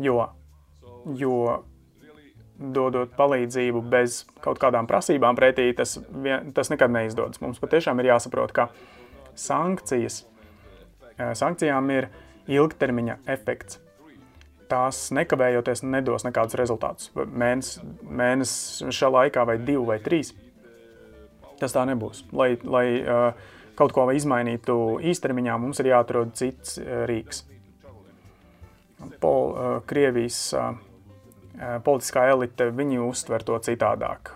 [0.01, 0.29] Jo,
[1.17, 1.37] jo
[2.57, 7.41] dodot palīdzību bez kaut kādām prasībām pretī, tas, vien, tas nekad neizdodas.
[7.43, 8.69] Mums patiešām ir jāsaprot, ka
[9.37, 10.23] sankcijas,
[11.17, 12.09] sankcijām ir
[12.49, 13.81] ilgtermiņa efekts.
[14.67, 17.11] Tās nekavējoties nedos nekādus rezultātus.
[17.15, 18.55] Mēnesis mēnes
[18.91, 20.33] šā laikā vai divi vai trīs.
[21.61, 22.25] Tas tā nebūs.
[22.35, 23.29] Lai, lai uh,
[23.79, 24.75] kaut ko izmainītu
[25.07, 27.45] īstermiņā, mums ir jāatrod cits uh, rīks.
[29.21, 29.53] Pol,
[29.85, 30.39] Krievijas
[31.57, 34.33] politiskā elite, viņi uztver to citādāk.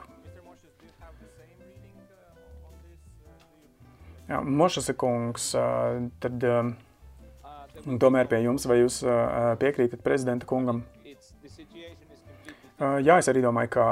[4.32, 6.72] Jā, Mošas kungs, eh, tad eh,
[8.00, 9.02] tomēr pie jums, vai jūs
[9.60, 10.86] piekrītat prezidenta kungam?
[12.82, 13.84] Jā, es arī domāju, ka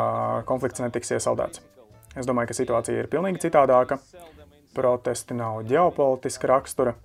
[0.49, 1.61] konflikts netiks iesaldēts.
[2.17, 3.99] Es domāju, ka situācija ir pilnīgi citādāka.
[4.73, 6.95] Protesti nav ģeopolitiska rakstura,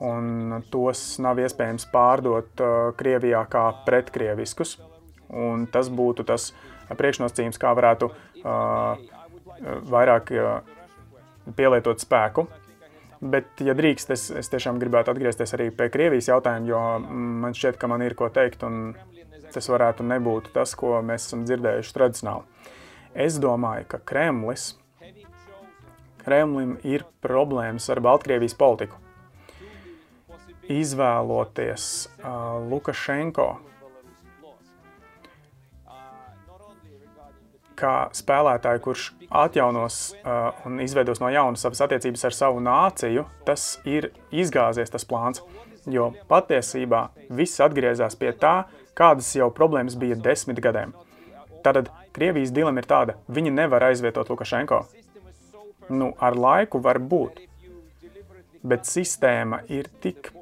[0.00, 2.62] un tos nav iespējams pārdot
[2.96, 4.78] Krievijā kā pretkrieviskus.
[5.28, 6.52] Un tas būtu tas
[6.88, 8.96] priekšnosacījums, kā varētu uh,
[9.90, 10.78] vairāk uh,
[11.56, 12.46] pielietot spēku.
[13.18, 16.82] Bet, ja drīkst, es, es tiešām gribētu atgriezties arī pie Krievijas jautājuma, jo
[17.42, 18.92] man šķiet, ka man ir ko teikt, un
[19.50, 22.46] tas varētu nebūt tas, ko mēs esam dzirdējuši tradicionāli.
[23.18, 24.76] Es domāju, ka Kremlis,
[26.22, 29.00] Kremlim ir problēmas ar Baltkrievijas politiku.
[30.68, 31.86] Izvēloties
[32.20, 33.48] uh, Lukašenko,
[37.78, 43.70] kā spēlētāju, kurš atjaunos uh, un izveidos no jauna savas attiecības ar savu nāciju, tas
[43.88, 45.42] ir izgāzies tas plāns.
[45.88, 48.66] Jo patiesībā viss atgriezās pie tā,
[48.98, 50.92] kādas jau problēmas bija desmit gadiem.
[51.64, 54.82] Tātad Krievijas dilema ir tāda, viņi nevar aizvietot Lukašenko.
[55.88, 57.40] Nu, ar laiku var būt,
[58.66, 60.32] bet sistēma ir tik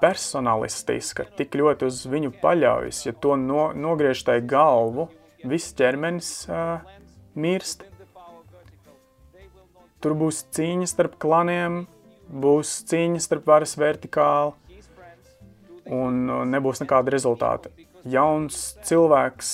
[0.00, 5.08] personalistiska, tik ļoti uz viņu paļaujas, ja to no, nogriež tai galvu,
[5.50, 6.80] viss ķermenis uh,
[7.34, 7.84] mirst.
[10.02, 11.86] Tur būs cīņa starp klaniem,
[12.28, 14.52] būs cīņa starp varas vertikāli,
[15.86, 17.72] un nebūs nekāda rezultāta.
[18.06, 19.52] Jauns cilvēks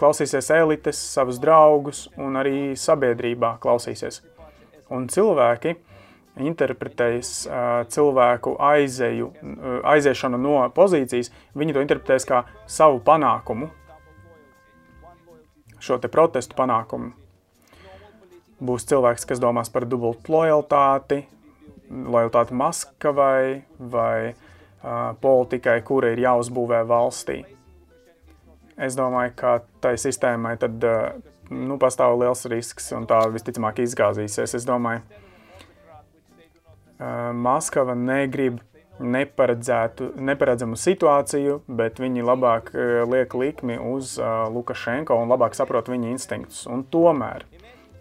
[0.00, 4.20] klausīsies elites, savus draugus un arī sabiedrībā klausīsies.
[4.92, 5.76] Un cilvēki
[6.44, 7.46] interpretēs
[7.94, 9.30] cilvēku aizeju,
[9.88, 13.70] aiziešanu no pozīcijas, viņi to interpretēs kā savu panākumu,
[15.84, 17.12] šo te protestu panākumu.
[18.64, 21.24] Būs cilvēks, kas domās par dubultu lojalitāti,
[21.90, 27.42] lojalitāti Maskavai vai uh, politikai, kura ir jāuzbūvē valstī.
[28.74, 31.12] Es domāju, ka tai sistēmai tad uh,
[31.50, 34.56] nu, pastāv liels risks un tā visticamāk izgāzīsies.
[34.56, 35.02] Es domāju,
[36.98, 38.62] uh, Maskava negrib
[39.00, 46.12] neparedzamu situāciju, bet viņi labāk eh, liek likmi uz uh, Lukašenko un labāk saprot viņa
[46.12, 46.64] instinktus.
[46.70, 47.46] Un tomēr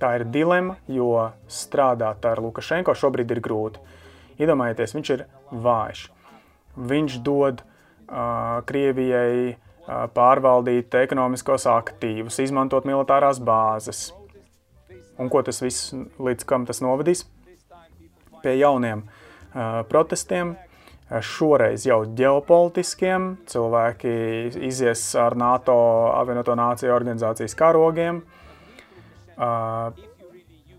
[0.02, 3.82] tā ir dilema, jo strādāt ar Lukašenko šobrīd ir grūti.
[4.42, 6.08] Iedomājieties, viņš ir vājš.
[6.78, 14.12] Viņš dod uh, Krievijai uh, pārvaldīt ekonomiskos aktīvus, izmantot militārās bāzes.
[15.22, 17.26] Un ko tas viss, līdz kam tas novadīs?
[18.44, 20.73] Pie jauniem uh, protestiem, uh,
[21.10, 23.34] šoreiz jau ģeopolitiskiem.
[23.50, 24.16] Cilvēki
[24.70, 25.76] izies ar NATO
[26.14, 28.24] apvienoto nāciju organizācijas karogiem.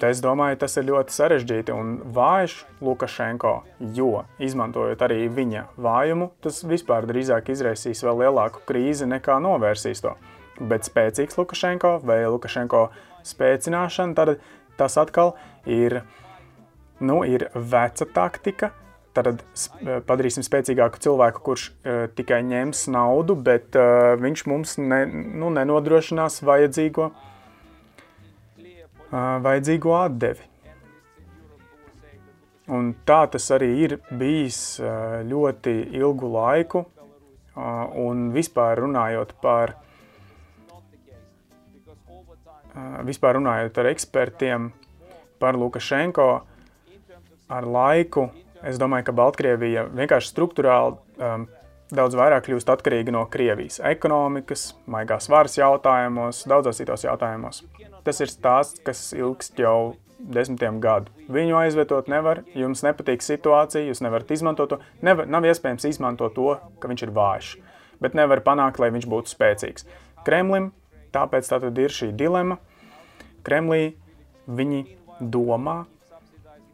[0.04, 3.52] Es domāju, tas ir ļoti sarežģīti un vājš Lukašenko,
[3.96, 10.12] jo izmantojot arī viņa vājumu, tas vispār drīzāk izraisīs vēl lielāku krīzi nekā novērsīs to.
[10.60, 12.82] Bet spēcīgs Lukašenko vai Lukašenko
[13.24, 14.34] spēcināšana, tad
[14.76, 15.32] tas atkal
[15.64, 16.02] ir,
[17.00, 18.74] nu, ir veca taktika,
[19.14, 25.04] Tad eh, padarīsim spēcīgāku cilvēku, kurš uh, tikai ņems naudu, bet uh, viņš mums ne,
[25.06, 27.06] nu, nenodrošinās vajadzīgo,
[28.64, 30.50] uh, vajadzīgo atdevi.
[32.74, 39.78] Un tā tas arī ir bijis uh, ļoti ilgu laiku, uh, un vispār runājot par,
[42.74, 44.72] uh, vispār runājot ar ekspertiem
[45.38, 46.32] par Lukašenko,
[47.54, 48.32] ar laiku
[48.64, 51.46] Es domāju, ka Baltkrievija vienkārši struktūrāli um,
[51.94, 57.62] daudz vairāk kļūst atkarīga no Krievijas ekonomikas, maigās varas jautājumos, daudzos citos jautājumos.
[58.06, 61.12] Tas ir stāsts, kas ilgst jau desmitiem gadu.
[61.32, 64.80] Viņu aizvietot nevar, jums nepatīk situācija, jūs nevarat izmantot to.
[65.04, 67.50] Nevar, nav iespējams izmantot to, ka viņš ir vājš,
[68.00, 69.88] bet nevar panākt, lai viņš būtu spēcīgs.
[70.24, 70.72] Kremlim
[71.14, 72.58] tāpēc tātad ir šī dilema.
[73.44, 73.94] Kremlī
[74.48, 74.84] viņi
[75.20, 75.84] domā,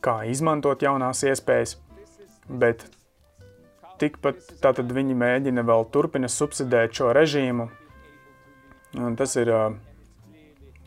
[0.05, 1.77] kā izmantot jaunās iespējas,
[2.49, 2.87] bet
[4.01, 7.69] tikpat tātad viņi mēģina vēl turpina subsidēt šo režīmu.
[8.99, 9.75] Un tas ir uh,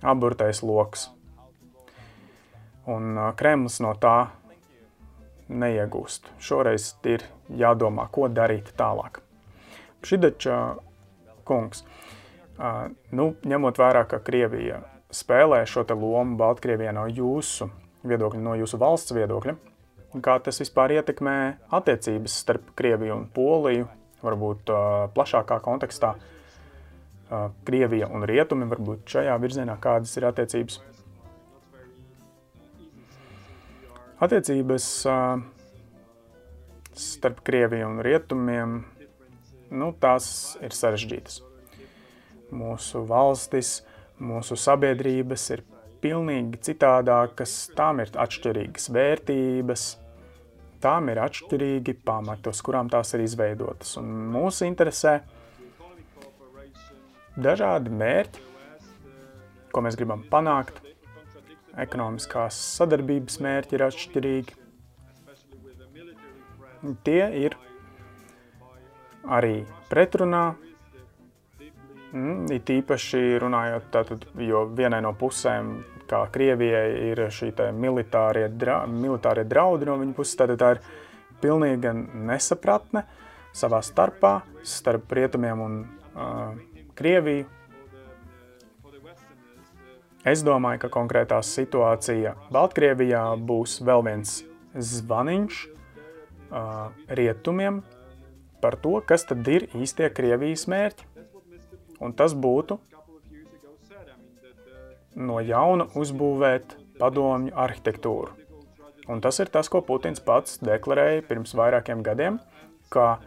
[0.04, 1.08] aburtais loks.
[2.90, 4.18] Un uh, Kremlis no tā
[5.48, 6.34] neiegūst.
[6.42, 9.22] Šoreiz ir jādomā, ko darīt tālāk.
[10.04, 10.58] Šidača
[11.48, 11.86] kungs,
[12.58, 14.82] uh, nu, ņemot vērā, ka Krievija
[15.14, 17.70] spēlē šo te lomu Baltkrievijā no jūsu
[18.08, 19.56] viedokļa, no jūsu valsts viedokļa,
[20.24, 21.36] kā tas vispār ietekmē
[21.74, 23.88] attiecības starp Krieviju un Poliju,
[24.24, 24.84] varbūt uh,
[25.16, 30.80] plašākā kontekstā, uh, Krievija un Rietumi, varbūt šajā virzienā kādas ir attiecības.
[34.24, 35.42] Attiecības uh,
[36.96, 38.78] starp Krieviju un Rietumiem,
[39.74, 41.42] nu, tās ir sarežģītas.
[42.54, 43.80] Mūsu valstis,
[44.22, 45.64] mūsu sabiedrības ir
[46.04, 49.86] pilnīgi citādākas, tām ir atšķirīgas vērtības,
[50.84, 53.96] tām ir atšķirīgi pamati, uz kurām tās ir izveidotas.
[54.02, 55.22] Un mūs interesē
[57.40, 58.50] dažādi mērķi,
[59.74, 60.82] ko mēs gribam panākt,
[61.80, 64.60] ekonomiskās sadarbības mērķi ir atšķirīgi.
[67.08, 67.56] Tie ir
[69.24, 70.44] arī pretrunā,
[72.12, 75.78] mm, it īpaši runājot tātad, jo vienai no pusēm,
[76.14, 80.84] kā Krievijai, ir šī militārie, dra, militārie draudi no viņa puses, tad tā ir
[81.42, 81.92] pilnīga
[82.30, 83.04] nesapratne
[83.54, 86.56] savā starpā, starp rietumiem un uh,
[86.96, 87.50] Krieviju,
[90.24, 94.38] Es domāju, ka konkrētā situācija Baltkrievijā būs vēl viens
[94.72, 97.82] zvaniņš uh, rietumiem
[98.64, 101.10] par to, kas tad ir īstie Krievijas mērķi.
[102.00, 102.80] Un tas būtu
[105.16, 108.34] no jauna uzbūvēt padomju arhitektūru.
[109.12, 112.38] Un tas ir tas, ko Putins pats deklarēja pirms vairākiem gadiem,
[112.94, 113.18] ka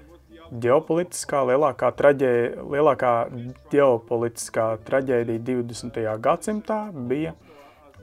[0.62, 2.30] ģeopolitiskā lielākā, traģē,
[2.72, 3.12] lielākā
[3.72, 6.00] ģeopolitiskā traģēdija 20.
[6.22, 6.78] gadsimtā
[7.10, 7.34] bija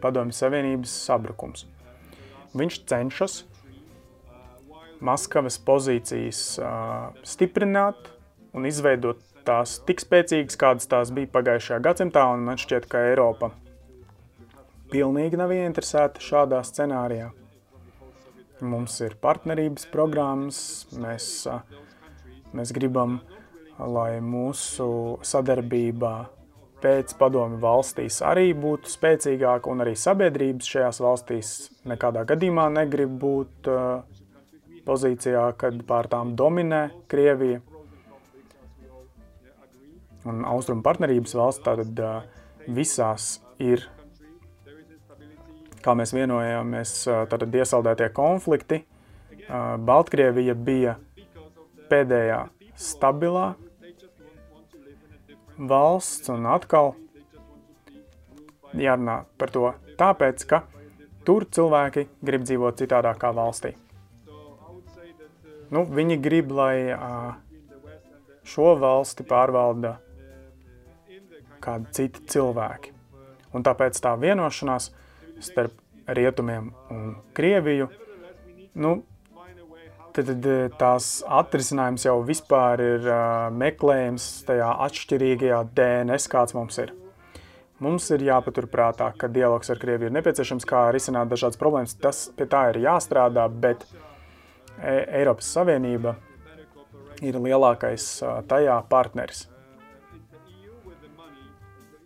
[0.03, 1.65] Padomju Savienības sabrukums.
[2.53, 3.41] Viņš cenšas
[5.03, 8.11] Maskavas pozīcijas uh, stiprināt
[8.55, 13.51] un izveidot tās tik spēcīgas, kādas tās bija pagājušajā gadsimtā, un man šķiet, ka Eiropa
[14.91, 17.31] pilnīgi nav ieinteresēta šādā scenārijā.
[18.63, 20.59] Mums ir partnerības programmas,
[20.95, 21.31] mēs
[22.53, 23.17] Mēs gribam,
[23.81, 24.85] lai mūsu
[25.25, 26.11] sadarbība
[26.83, 31.53] pēc padomi valstīs arī būtu spēcīgāka, un arī sabiedrības šajās valstīs
[31.89, 33.71] nekādā gadījumā negrib būt
[34.85, 37.63] pozīcijā, kad pār tām dominē Krievija.
[40.29, 42.05] Un austrumu partnerības valsts tātad
[42.69, 43.87] visās ir,
[45.83, 46.95] kā mēs vienojāmies,
[47.31, 48.83] tātad iesaldētie konflikti.
[49.83, 50.97] Baltkrievija bija
[51.91, 52.39] pēdējā
[52.79, 53.53] stabilā
[55.57, 56.93] valsts un atkal
[58.73, 59.67] jārunā par to
[59.99, 60.63] tāpēc, ka
[61.27, 63.75] tur cilvēki grib dzīvot citādākā valstī.
[65.73, 66.93] Nu, viņi grib, lai
[68.45, 69.95] šo valsti pārvalda
[71.63, 72.91] kādi citi cilvēki.
[73.53, 74.89] Un tāpēc tā vienošanās
[75.45, 75.75] starp
[76.07, 77.87] rietumiem un Krieviju,
[78.73, 78.95] nu,
[80.13, 86.79] tad, tad eh, tās atrisinājums jau vispār ir uh, meklējums tajā atšķirīgajā DNS, kāds mums
[86.83, 86.93] ir.
[87.83, 91.97] Mums ir jāpaturprātā, ka dialogs ar Krieviju ir nepieciešams, kā risināt dažādas problēmas.
[91.99, 93.83] Tas pie tā ir jāstrādā, bet
[94.79, 96.15] e Eiropas Savienība
[97.23, 99.47] ir lielākais uh, tajā partneris.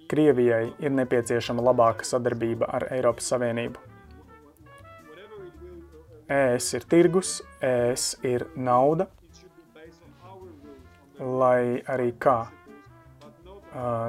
[0.07, 3.81] Krievijai ir nepieciešama labāka sadarbība ar Eiropas Savienību.
[6.31, 9.07] ES ir tirgus, ES ir nauda,
[11.19, 12.39] lai arī kā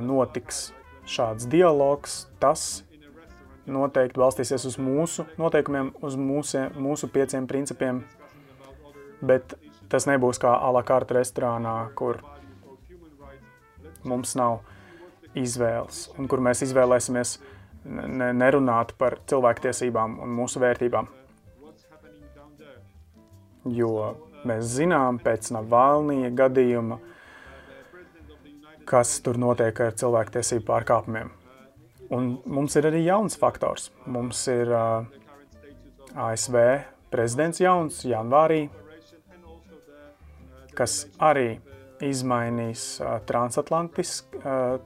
[0.03, 0.69] notiks
[1.09, 2.85] šāds dialogs, tas
[3.67, 8.03] noteikti balstīsies uz mūsu noteikumiem, uz mūsu, mūsu pieciem principiem,
[9.21, 9.55] bet
[9.89, 12.23] tas nebūs kā a la carte restorānā, kur
[14.05, 14.61] mums nav
[15.43, 17.39] izvēles un kur mēs izvēlēsimies
[17.89, 21.09] nerunāt par cilvēktiesībām un mūsu vērtībām
[23.75, 24.15] jo
[24.47, 26.99] mēs zinām pēc Navalnija gadījuma,
[28.89, 31.33] kas tur notiek ar cilvēktiesību pārkāpumiem.
[32.15, 33.91] Un mums ir arī jauns faktors.
[34.09, 35.05] Mums ir uh,
[36.17, 36.57] ASV
[37.13, 38.69] prezidents jauns janvārī,
[40.79, 41.59] kas arī
[42.05, 44.79] izmainīs uh, transatlantisk, uh,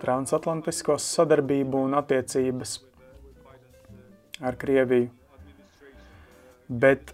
[0.00, 2.78] transatlantisko sadarbību un attiecības
[4.40, 5.08] ar Krieviju.
[6.68, 7.12] Bet,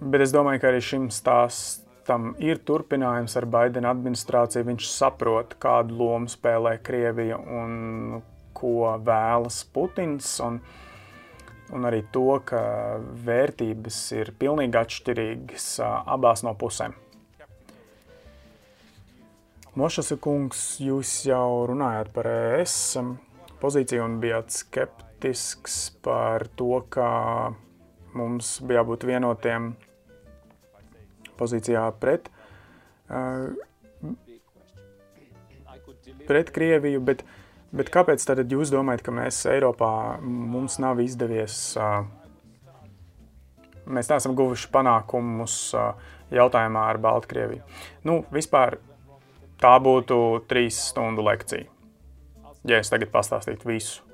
[0.00, 4.66] bet es domāju, ka arī šim stāstam ir turpinājums ar Baidena administrāciju.
[4.72, 8.22] Viņš saprot, kādu lomu spēlē Krievija un
[8.58, 10.32] ko vēlas Putins.
[10.44, 10.58] Un,
[11.70, 12.64] un arī to, ka
[13.26, 16.98] vērtības ir pilnīgi atšķirīgas abās no pusēm.
[19.78, 22.72] Mošas kungs, jūs jau runājāt par ES
[23.62, 27.10] pozīciju un bijāt skeptisks par to, ka
[28.18, 29.68] mums bija jābūt vienotiem
[31.38, 32.26] pozīcijā pret,
[33.14, 33.54] uh,
[36.26, 37.22] pret Krieviju, bet,
[37.70, 42.02] bet kāpēc tad jūs domājat, ka mēs Eiropā mums nav izdevies, uh,
[43.86, 45.94] mēs neesam guvuši panākumus uh,
[46.34, 47.62] jautājumā ar Baltkrieviju?
[48.02, 48.80] Nu, vispār
[49.60, 50.16] tā būtu
[50.48, 51.68] trīs stundu lekcija
[52.64, 54.04] ja es tagad pastāstītu visu,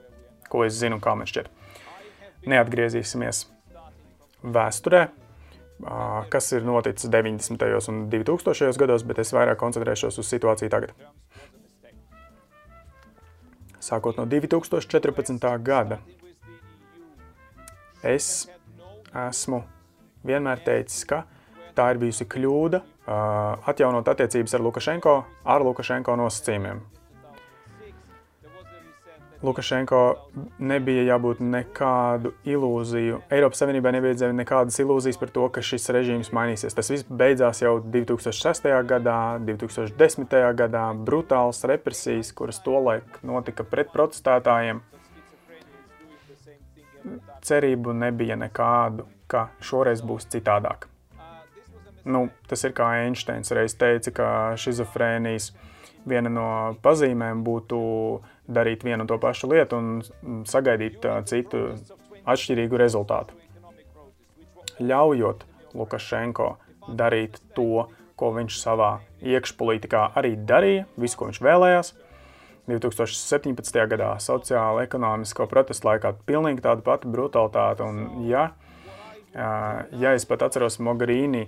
[0.51, 1.51] ko es zinu, kā man šķiet.
[2.47, 3.47] Neatgriezīsimies
[4.57, 5.07] vēsturē,
[6.32, 7.66] kas ir noticis 90.
[7.90, 8.78] un 2000.
[8.78, 10.94] gados, bet es vairāk koncentrēšos uz situāciju tagad.
[13.82, 15.47] Sākot no 2014.
[15.62, 16.01] gada,
[18.03, 18.49] es
[19.14, 19.62] esmu
[20.26, 21.22] vienmēr teicis, ka
[21.77, 22.83] tā ir bijusi kļūda
[23.70, 26.85] atjaunot attiecības ar Lukašenko ar Lukašenko nosacījumiem.
[29.45, 30.01] Lukašenko
[30.59, 33.20] nebija jābūt nekādu ilūziju.
[33.31, 36.74] Eiropas Savienībai nebija nekādas ilūzijas par to, ka šis režīms mainīsies.
[36.74, 38.70] Tas viss beidzās jau 2006.
[38.89, 40.37] gadā, 2010.
[40.57, 40.87] gadā.
[40.97, 44.81] Brutāls represijas, kuras tolaik notika pret protestētājiem.
[47.47, 50.89] Cerību nebija nekādu, ka šoreiz būs citādāk.
[52.07, 54.28] Nu, tas ir kā Einsteins reiz teica, ka
[54.61, 55.50] šizofrēnijas
[56.07, 56.48] viena no
[56.84, 57.78] pazīmēm būtu
[58.46, 61.64] darīt vienu un to pašu lietu un sagaidīt citu
[62.26, 63.34] atšķirīgu rezultātu.
[64.78, 65.44] Ļaujot
[65.76, 66.50] Lukašenko
[66.94, 67.86] darīt to,
[68.16, 68.90] ko viņš savā
[69.20, 71.92] iekšpolitikā arī darīja, visu, ko viņš vēlējās.
[72.66, 73.76] 2017.
[73.92, 77.86] gadā sociāla ekonomisko protestu laikā pilnīgi tāda pati brutalitāte.
[77.86, 78.48] Un, ja,
[79.37, 81.45] ja es pat atceros, Mogherini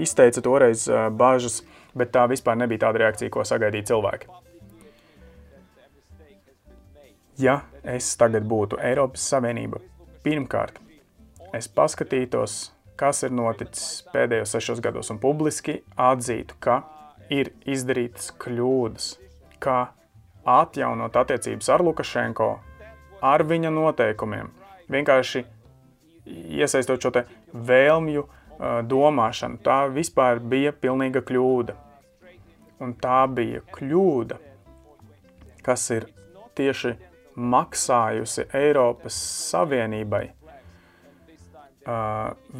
[0.00, 0.86] izteica toreiz
[1.18, 1.60] bažas,
[1.96, 4.30] bet tā vispār nebija tāda reakcija, ko sagaidīja cilvēki.
[7.42, 9.82] Ja es tagad būtu Eiropas Savienība,
[10.24, 10.78] pirmkārt,
[11.52, 16.78] es paskatītos, kas ir noticis pēdējos sešos gados un publiski atzītu, ka
[17.28, 19.10] ir izdarītas kļūdas,
[19.60, 19.90] kā
[20.46, 22.48] atjaunot attiecības ar Lukašenko,
[23.20, 24.48] ar viņa noteikumiem,
[24.92, 25.44] vienkārši
[26.26, 27.12] iesaistot šo
[27.52, 28.26] vēlmju
[28.88, 29.60] domāšanu.
[29.64, 31.76] Tā vispār bija pilnīga kļūda.
[32.84, 34.36] Un tā bija kļūda,
[35.64, 36.10] kas ir
[36.56, 36.92] tieši
[37.36, 39.16] maksājusi Eiropas
[39.50, 40.26] Savienībai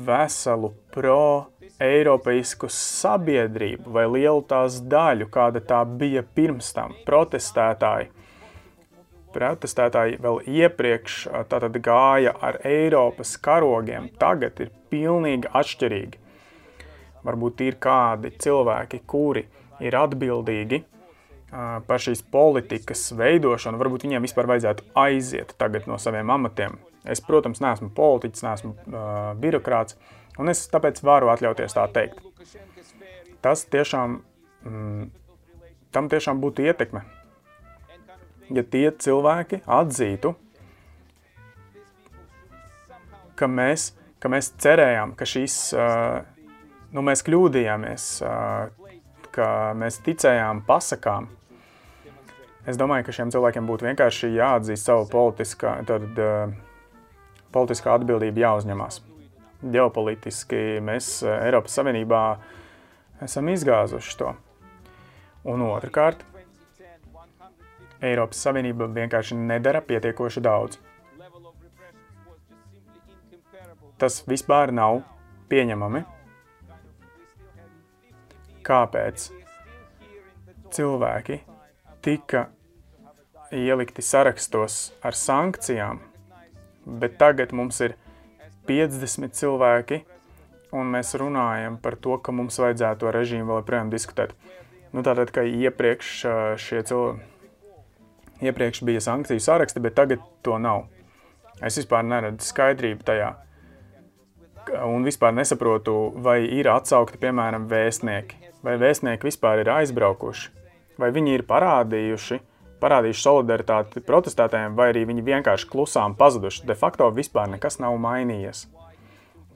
[0.06, 6.94] veselu pro-eiropeisku sabiedrību vai lielu tās daļu, kāda tā bija pirms tam.
[7.08, 8.08] Protestētāji,
[9.36, 11.20] protestētāji vēl iepriekš
[11.50, 16.22] tātad gāja ar Eiropas karogiem, tagad ir pilnīgi atšķirīgi.
[17.26, 19.44] Varbūt ir kādi cilvēki, kuri
[19.82, 20.82] ir atbildīgi
[21.50, 26.78] par šīs politikas veidošanu, varbūt viņiem vispār vajadzētu aiziet tagad no saviem amatiem.
[27.06, 29.94] Es, protams, neesmu politiķis, neesmu uh, birokrāts,
[30.42, 32.18] un es tāpēc varu atļauties tā teikt.
[33.44, 34.18] Tas tiešām,
[34.66, 35.04] mm,
[35.94, 37.04] tam tiešām būtu ietekme.
[38.46, 40.30] Ja tie cilvēki atzītu,
[43.36, 43.88] ka mēs,
[44.22, 45.56] ka mēs cerējām, ka šīs,
[46.94, 48.04] nu mēs kļūdījāmies,
[49.34, 51.26] ka mēs ticējām pasakām,
[52.70, 56.06] es domāju, ka šiem cilvēkiem būtu vienkārši jāatzīst savu politiskā, tad,
[57.54, 59.02] politiskā atbildība jāuzņemās.
[59.66, 62.22] Ģeopolitiski mēs Eiropas Savienībā
[63.26, 64.32] esam izgāzuši to.
[65.46, 66.22] Un otrkārt,
[68.04, 70.80] Eiropas Savienība vienkārši nedara pietiekoši daudz.
[73.96, 75.00] Tas vispār nav
[75.48, 76.02] pieņemami
[78.66, 79.30] kāpēc
[80.74, 81.38] cilvēki
[82.04, 82.46] tika
[83.54, 86.00] ielikti sarakstos ar sankcijām,
[87.00, 87.94] bet tagad mums ir
[88.66, 90.00] 50 cilvēki,
[90.74, 94.34] un mēs runājam par to, ka mums vajadzētu to režīmu vēl joprojām diskutēt.
[94.90, 96.12] Nu, tātad, ka iepriekš
[96.62, 97.35] šie cilvēki,
[98.42, 100.86] iepriekš bija sankciju saraksti, bet tagad to nav.
[101.64, 103.30] Es vispār neredzu skaidrību tajā.
[104.84, 108.42] Un vispār nesaprotu, vai ir atsaukti, piemēram, vēstnieki.
[108.66, 110.50] Vai vēstnieki vispār ir aizbraukuši,
[110.98, 112.40] vai viņi ir parādījuši,
[112.82, 116.64] parādījuši solidaritāti protestētājiem, vai arī viņi vienkārši klusām pazuduši.
[116.66, 118.66] De facto vispār nekas nav mainījies.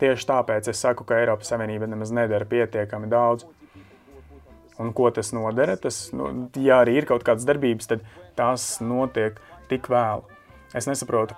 [0.01, 3.45] Tieši tāpēc es saku, ka Eiropas Savienība nemaz nedara pietiekami daudz.
[4.81, 5.77] Un ko tas nodara?
[5.77, 8.05] Tas, nu, ja arī ir kaut kādas darbības, tad
[8.39, 9.37] tās notiek
[9.69, 10.25] tik vēlu.
[10.77, 11.37] Es nesaprotu,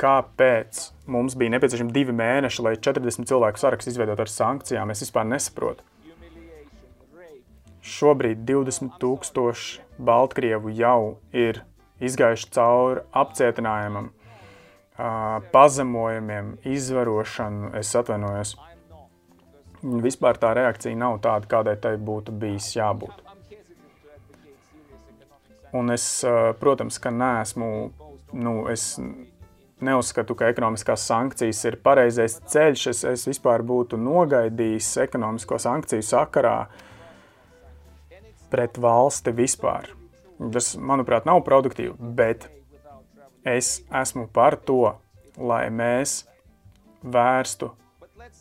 [0.00, 4.90] kāpēc mums bija nepieciešami divi mēneši, lai 40 cilvēku sarakstu izveidot ar sankcijām.
[4.90, 5.84] Es vispār nesaprotu.
[7.80, 11.62] Šobrīd 20 tūkstoši Baltkrievu jau ir
[12.00, 14.10] izgājuši cauri apcietinājumam,
[15.52, 18.56] pazemojumiem, izvarošanu, es atvainojos.
[19.80, 23.22] Vispār tā reakcija nav tāda, kādai tai būtu bijis jābūt.
[25.72, 26.04] Un es,
[26.60, 27.68] protams, ka neesmu,
[28.36, 28.98] nu, es
[29.80, 32.86] neuzskatu, ka ekonomiskās sankcijas ir pareizais ceļš.
[32.92, 36.56] Es, es vispār būtu nogaidījis ekonomisko sankciju sakarā
[38.50, 39.92] pret valsti vispār.
[40.52, 42.48] Tas, manuprāt, nav produktīvi, bet
[43.46, 44.94] es esmu par to,
[45.40, 46.24] lai mēs
[47.00, 47.70] vērstu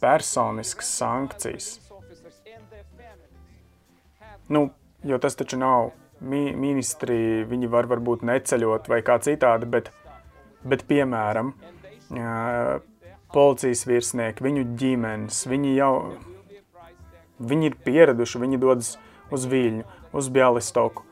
[0.02, 1.70] personiskas sankcijas.
[4.50, 4.70] Nu,
[5.06, 9.92] jo tas taču nav mi ministri, viņi var varbūt neceļot vai kā citādi, bet
[10.60, 11.54] Bet, piemēram,
[13.32, 15.94] policijas virsnieki, viņu ģimenes, viņi jau
[17.40, 18.98] viņi ir pieraduši, viņi dodas
[19.32, 21.06] uz Viļņu, uz Bielistoku.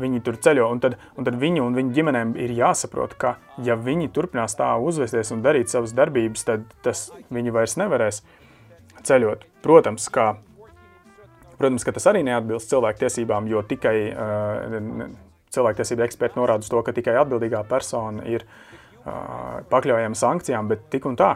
[0.00, 3.74] Viņi tur ceļo, un tad, un tad viņu un viņu ģimenēm ir jāsaprot, ka ja
[3.78, 8.20] viņi turpinās tā uzvesties un darīt savas darbības, tad tas viņi vairs nevarēs
[9.06, 9.46] ceļot.
[9.64, 10.28] Protams, ka,
[11.58, 15.08] protams, ka tas arī neatbilst cilvēku tiesībām, jo tikai uh,
[15.56, 21.08] cilvēktiesība eksperti norāda uz to, ka tikai atbildīgā persona ir uh, pakļaujama sankcijām, bet tik
[21.08, 21.34] un tā.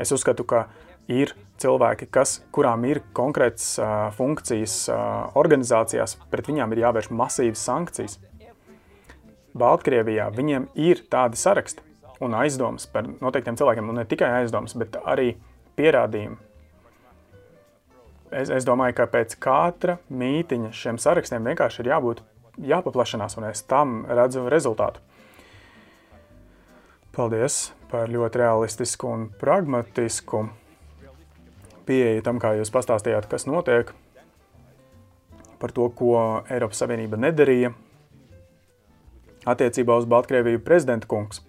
[0.00, 0.66] Es uzskatu, ka
[1.10, 4.98] ir cilvēki, kas, kurām ir konkrētas uh, funkcijas uh,
[5.38, 8.18] organizācijās, pret viņām ir jāvērš masīvas sankcijas.
[9.60, 11.82] Baltkrievijā viņiem ir tādi saraksti
[12.22, 15.34] un aizdomas par noteiktiem cilvēkiem, un ne tikai aizdomas, bet arī
[15.78, 16.38] pierādījumi.
[18.30, 22.22] Es, es domāju, ka pēc katra mītiņa šiem sarakstiem vienkārši ir jābūt
[22.62, 25.02] jāpaplašinās, un es tam redzu rezultātu.
[27.10, 30.44] Paldies par ļoti realistisku un pragmatisku
[31.90, 33.90] pieeju tam, kā jūs pastāstījāt, kas notiek,
[35.60, 36.14] par to, ko
[36.48, 37.74] Eiropas Savienība nedarīja
[39.50, 41.42] attiecībā uz Baltkrieviju prezidenta kungs,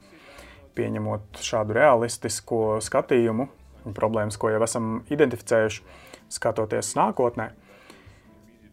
[0.75, 3.47] pieņemot šādu realistisko skatījumu
[3.85, 5.83] un problēmas, ko jau esam identificējuši,
[6.31, 7.51] skatoties nākotnē,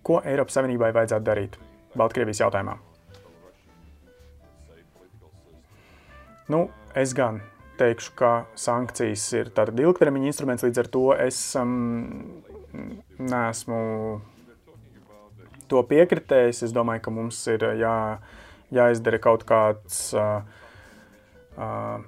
[0.06, 1.58] ko Eiropas Savienībai vajadzētu darīt.
[1.98, 2.76] Baltkrievijas jautājumā?
[6.48, 7.42] Nu, es gan
[7.78, 12.42] teikšu, ka sankcijas ir tāda ilgtermiņa instruments, līdz ar to es um,
[13.18, 13.78] neesmu
[15.68, 16.64] to piekritējis.
[16.68, 17.96] Es domāju, ka mums ir jā,
[18.74, 20.42] jāizdara kaut kāds, uh,
[21.56, 21.98] uh,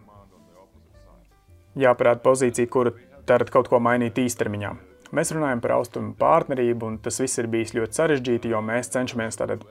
[1.81, 2.95] jāparāda pozīcija, kura
[3.29, 4.75] tad kaut ko mainīt īstermiņā.
[5.17, 9.41] Mēs runājam par austrumu partnerību, un tas viss ir bijis ļoti sarežģīti, jo mēs cenšamies
[9.41, 9.65] tātad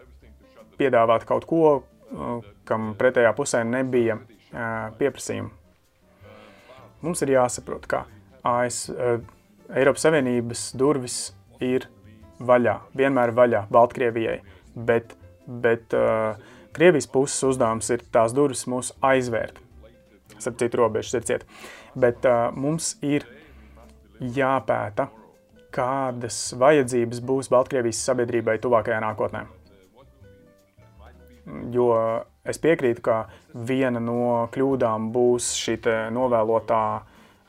[0.80, 1.62] piedāvāt kaut ko,
[2.68, 4.18] kam pretējā pusē nebija
[5.00, 5.59] pieprasījuma.
[7.06, 8.04] Mums ir jāsaprot, ka
[8.43, 8.88] AS,
[9.70, 11.18] Eiropas Savienības durvis
[11.64, 11.86] ir
[12.43, 14.39] vaļā, vienmēr vaļā Baltkrievijai,
[14.76, 15.14] bet,
[15.45, 16.39] bet uh,
[16.76, 19.60] Krievijas puses uzdevums ir tās durvis mūs aizvērt.
[20.39, 21.45] Starp citu robežas ir ciet.
[22.00, 23.26] Bet uh, mums ir
[24.20, 25.10] jāpēta,
[25.76, 29.45] kādas vajadzības būs Baltkrievijas sabiedrībai tuvākajā nākotnē.
[31.74, 31.89] Jo
[32.50, 33.20] es piekrītu, ka
[33.54, 35.78] viena no kļūdām būs šī
[36.16, 36.84] novēlotā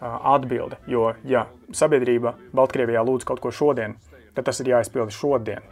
[0.00, 0.78] atbilde.
[0.88, 1.46] Jo, ja
[1.76, 3.96] sabiedrība Baltkrievijā lūdz kaut ko šodien,
[4.34, 5.66] tad tas ir jāizpilda šodien.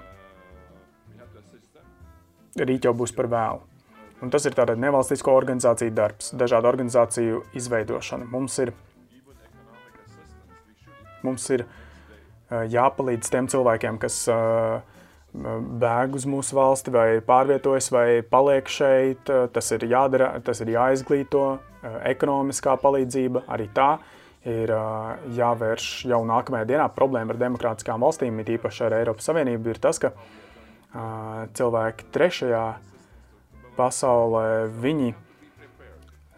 [2.59, 3.65] Rīt jau būs par vēlu.
[4.19, 8.27] Un tas ir tāda nevalstisko organizāciju darbs, dažādu organizāciju izveidošana.
[8.33, 8.73] Mums ir,
[11.23, 11.65] mums ir
[12.51, 14.81] jāpalīdz tiem cilvēkiem, kas uh,
[15.33, 19.29] bēg uz mūsu valsti, vai pārvietojas, vai paliek šeit.
[19.53, 21.45] Tas ir jādara, tas ir jāizglīto,
[22.09, 23.91] ekonomiskā palīdzība arī tā
[24.49, 24.73] ir
[25.37, 26.89] jāvērš jau nākamajā dienā.
[26.97, 30.15] Problēma ar demokrātiskām valstīm, it īpaši ar Eiropas Savienību, ir tas, ka
[31.59, 32.65] cilvēki trešajā
[33.77, 34.47] pasaulē
[34.81, 35.13] viņi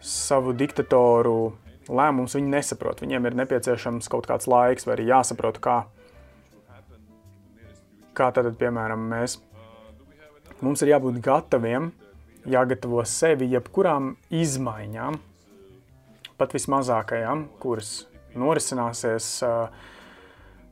[0.01, 1.53] savu diktatoru
[1.91, 3.01] lēmumus nesaprot.
[3.05, 5.77] Viņiem ir nepieciešams kaut kāds laiks, vai arī jāsaprot, kā
[8.21, 9.39] kā tad, piemēram, mēs,
[10.61, 11.89] mums ir jābūt gataviem,
[12.49, 15.17] jāgatavo sevi jebkurām izmaiņām,
[16.37, 18.03] pat vismazākajām, kuras
[18.37, 19.33] norisināsies,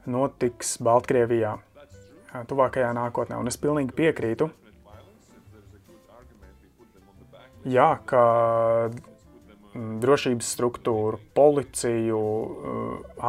[0.10, 1.58] notiks Baltkrievijā
[2.50, 3.38] tuvākajā nākotnē.
[3.42, 4.50] Un es pilnīgi piekrītu,
[7.70, 8.24] jā, ka
[10.02, 12.20] drošības struktūru, policiju,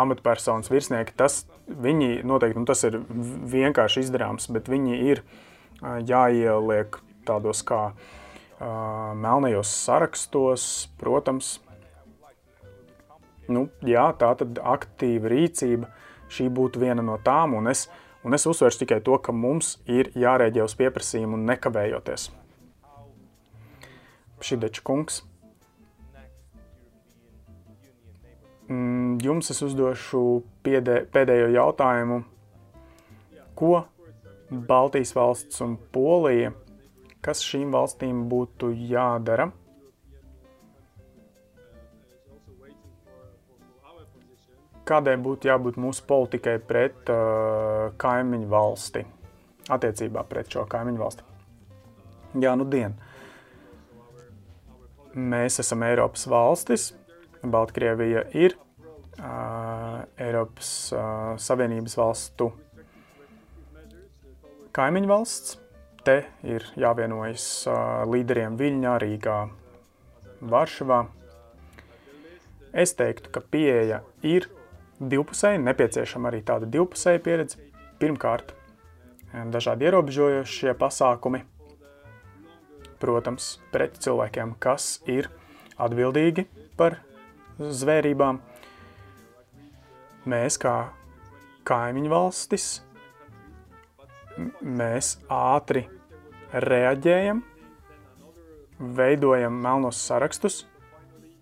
[0.03, 2.98] amatpersonas virsnieki, tas viņi noteikti, un tas ir
[3.53, 5.22] vienkārši izdarāms, bet viņi ir
[5.80, 6.98] jāieliek
[7.28, 7.90] tādos kā
[8.61, 10.64] melnajos sarakstos,
[11.01, 11.59] protams.
[13.51, 15.88] Nu, jā, tā tad aktīva rīcība,
[16.30, 17.88] šī būtu viena no tām, un es,
[18.22, 22.28] un es uzsveršu tikai to, ka mums ir jārēģē uz pieprasījumu nekavējoties.
[24.40, 25.24] Šideča kungs.
[28.71, 32.21] Jums es uzdošu piedē, pēdējo jautājumu.
[33.59, 33.85] Ko
[34.51, 36.53] Baltijas valsts un Polija,
[37.25, 39.51] kas šīm valstīm būtu jādara?
[44.91, 49.05] Kādai būtu jābūt mūsu politikai pret uh, kaimiņu valsti,
[49.71, 51.27] attiecībā pret šo kaimiņu valsti?
[52.43, 52.97] Jā, nu dien.
[55.14, 56.89] Mēs esam Eiropas valstis,
[57.43, 61.01] Baltkrievija ir uh, Eiropas uh,
[61.41, 62.51] Savienības valstu
[64.76, 65.57] kaimiņu valsts.
[66.05, 69.38] Te ir jāvienojas uh, līderiem Viļņā, Rīgā,
[70.53, 71.03] Varšavā.
[72.72, 74.47] Es teiktu, ka pieeja ir
[75.01, 77.61] divpusēji, nepieciešama arī tāda divpusēja pieredze.
[78.01, 78.55] Pirmkārt,
[79.53, 81.43] dažādi ierobežojošie pasākumi,
[83.03, 85.28] protams, pret cilvēkiem, kas ir
[85.80, 86.47] atbildīgi
[86.80, 87.01] par
[87.61, 88.41] zvērībām.
[90.31, 90.75] Mēs kā
[91.69, 92.67] kaimiņu valstis,
[94.61, 95.85] mēs ātri
[96.53, 97.43] reaģējam,
[98.97, 100.65] veidojam melnos sarakstus,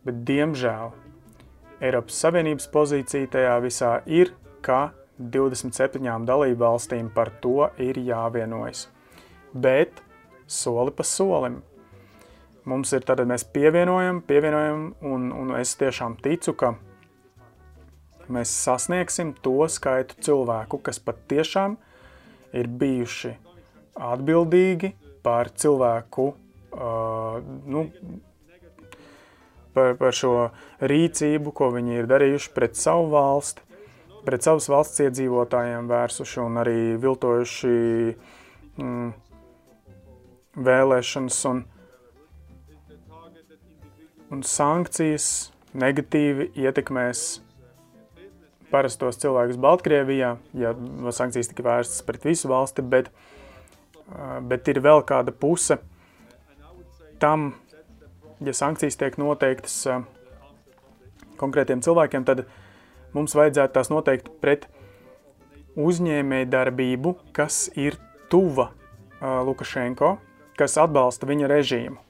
[0.07, 0.95] bet diemžēl
[1.79, 8.89] Eiropas Savienības pozīcija tajā visā ir, ka 27 dalību valstīm par to ir jāvienojas.
[9.55, 10.03] Bet
[10.47, 11.61] soli pa solim.
[12.69, 16.75] Mums ir tad mēs pievienojam, pievienojam, un, un es tiešām ticu, ka
[18.29, 21.79] mēs sasniegsim to skaitu cilvēku, kas pat tiešām
[22.53, 23.33] ir bijuši
[24.09, 24.93] atbildīgi
[25.25, 27.39] par cilvēku uh,
[27.73, 27.87] nu,
[29.73, 30.35] par, par šo
[30.93, 33.65] rīcību, ko viņi ir darījuši pret savu valsti,
[34.27, 37.75] pret savas valsts iedzīvotājiem vērsuši un arī viltojuši
[38.77, 39.11] mm,
[40.69, 41.65] vēlēšanas un,
[44.35, 47.41] un sankcijas negatīvi ietekmēs
[48.73, 50.75] parastos cilvēkus Baltkrievijā, ja
[51.15, 53.09] sankcijas tika vērstas pret visu valsti, bet,
[54.49, 55.79] bet ir vēl kāda puse
[57.23, 57.55] tam,
[58.45, 59.81] ja sankcijas tiek noteiktas
[61.41, 62.45] konkrētiem cilvēkiem, tad
[63.15, 64.69] mums vajadzētu tās noteikt pret
[65.79, 67.97] uzņēmēju darbību, kas ir
[68.29, 68.73] tuva
[69.23, 70.17] Lukašenko,
[70.59, 72.08] kas atbalsta viņa režīmu.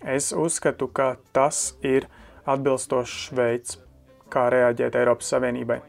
[0.00, 2.06] Es uzskatu, ka tas ir
[2.48, 3.76] atbilstošs veids,
[4.32, 5.80] kā reaģēt Eiropas Savienībai.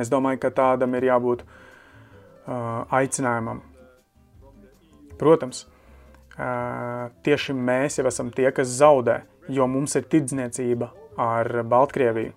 [0.00, 3.60] Es domāju, ka tādam ir jābūt uh, aicinājumam.
[5.18, 5.66] Protams,
[7.22, 12.32] tieši mēs jau esam tie, kas zaudē, jo mums ir tirdzniecība ar Baltkrieviju.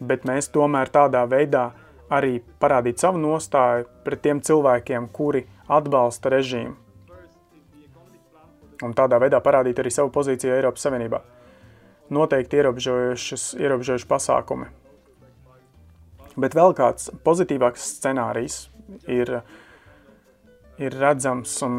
[0.00, 1.70] Bet mēs tomēr tādā veidā
[2.12, 6.85] arī parādīt savu nostāju pret tiem cilvēkiem, kuri atbalsta režīmu.
[8.84, 11.22] Un tādā veidā parādīt arī savu pozīciju Eiropas Savienībā.
[12.12, 14.68] Noteikti ierobežojuši pasākumi.
[16.36, 18.66] Bet vēl kāds pozitīvāks scenārijs
[19.08, 19.38] ir
[20.78, 21.78] ir redzams un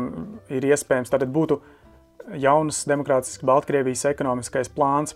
[0.49, 1.11] ir iespējams.
[1.13, 1.59] Tad būtu
[2.41, 5.15] jaunas demokrātiskas Baltkrievijas ekonomiskais plāns,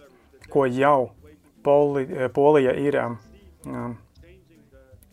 [0.51, 1.11] ko jau
[1.63, 3.17] Poli, Polija ir um,
[3.69, 3.97] um,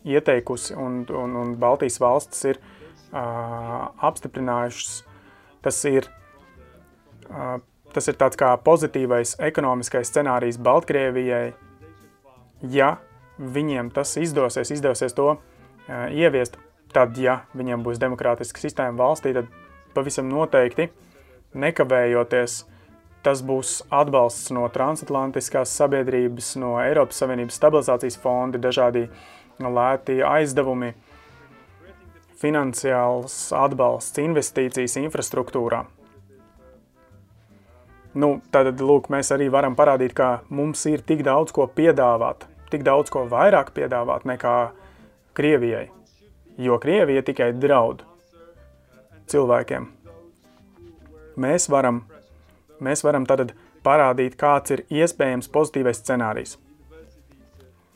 [0.05, 5.03] ieteikusi un, un, un Baltijas valstis ir uh, apstiprinājušas.
[5.65, 6.07] Tas ir,
[7.93, 11.53] tas ir tāds kā pozitīvais ekonomiskais scenārijs Baltkrievijai,
[12.61, 12.95] ja
[13.39, 15.37] viņiem tas izdosies, izdosies to
[15.89, 16.57] ieviest
[16.93, 19.49] tad, ja viņiem būs demokrātiska sistēma valstī, tad
[19.95, 20.89] pavisam noteikti,
[21.57, 22.63] nekavējoties,
[23.25, 29.07] tas būs atbalsts no transatlantiskās sabiedrības, no Eiropas Savienības stabilizācijas fondi, dažādi
[29.59, 30.93] lēti aizdevumi,
[32.39, 35.83] finansiāls atbalsts, investīcijas infrastruktūrā.
[38.19, 42.83] Nu, tad, lūk, mēs arī varam parādīt, ka mums ir tik daudz ko piedāvāt, tik
[42.87, 44.57] daudz ko vairāk piedāvāt nekā
[45.37, 45.87] Krievijai
[46.59, 48.03] jo Krievija tikai draud
[49.31, 49.85] cilvēkiem.
[51.39, 52.01] Mēs varam,
[52.83, 53.53] mēs varam tad
[53.85, 56.57] parādīt, kāds ir iespējams pozitīvais scenārijs.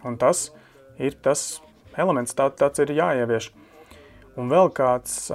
[0.07, 0.45] Un tas
[0.99, 1.59] ir tas
[1.99, 3.51] elements, tā, tāds ir jāievieš.
[4.39, 5.27] Un vēl, kāds,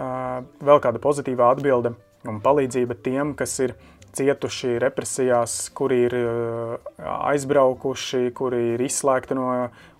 [0.64, 1.93] vēl kāda pozitīvā atbilde
[2.28, 3.76] un palīdzība tiem, kas ir
[4.17, 6.15] cietuši represijās, kuri ir
[6.99, 9.49] aizbraukuši, kuri ir izslēgti no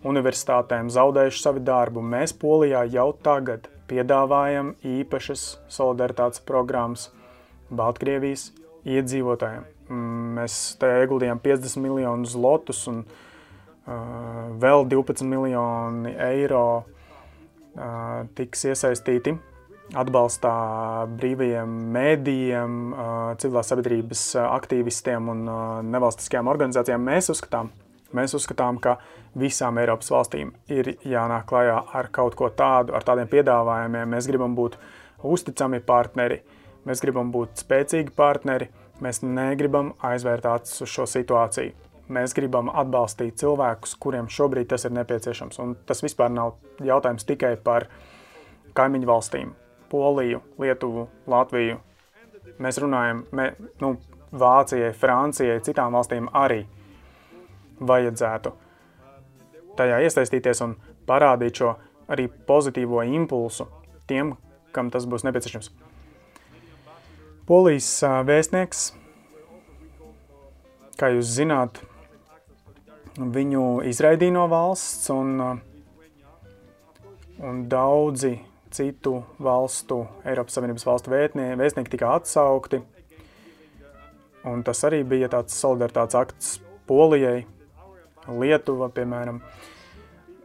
[0.09, 2.03] universitātēm, zaudējuši savu darbu.
[2.05, 7.09] Mēs Polijā jau tagad piedāvājam īpašas solidaritātes programmas
[7.69, 8.51] Baltkrievijas
[8.89, 9.67] iedzīvotājiem.
[10.37, 19.39] Mēs te ieguldījām 50 miljonus lotus un uh, vēl 12 miljoni eiro uh, tiks iesaistīti
[19.97, 20.53] atbalstā
[21.17, 22.73] brīvajiem mēdījiem,
[23.41, 25.45] civilās sabiedrības aktīvistiem un
[25.89, 27.05] nevalstiskajām organizācijām.
[27.09, 27.71] Mēs uzskatām,
[28.17, 28.99] mēs uzskatām, ka
[29.39, 34.13] visām Eiropas valstīm ir jānāk klajā ar kaut ko tādu, ar tādiem piedāvājumiem.
[34.13, 34.77] Mēs gribam būt
[35.25, 36.43] uzticami partneri,
[36.89, 38.69] mēs gribam būt spēcīgi partneri,
[39.05, 41.77] mēs negribam aizvērt acis uz šo situāciju.
[42.09, 45.61] Mēs gribam atbalstīt cilvēkus, kuriem šobrīd tas ir nepieciešams.
[45.61, 47.85] Un tas vispār nav jautājums tikai par
[48.79, 49.53] kaimiņu valstīm
[49.91, 51.79] Poliju, Lietuvu, Latviju.
[52.59, 53.51] Mēs runājam, mē,
[53.83, 53.97] nu,
[54.29, 56.65] Vācijai, Francijai, citām valstīm arī
[57.81, 58.53] vajadzētu
[59.79, 60.75] tajā iesaistīties un
[61.09, 61.75] parādīt šo
[62.11, 63.69] arī pozitīvo impulsu
[64.11, 64.35] tiem,
[64.73, 65.71] kam tas būs nepieciešams.
[67.49, 67.89] Polijas
[68.29, 68.91] vēstnieks,
[71.01, 71.81] kā jūs zināt,
[73.19, 75.41] viņu izraidīja no valsts un,
[77.41, 78.35] un daudzi
[78.73, 82.81] citu valstu, Eiropas Savienības valstu vētnie, vēstnieki tika atsaukti.
[84.49, 86.53] Un tas arī bija tāds solidaritātes akts
[86.89, 87.43] Polijai,
[88.29, 89.41] Lietuva, piemēram.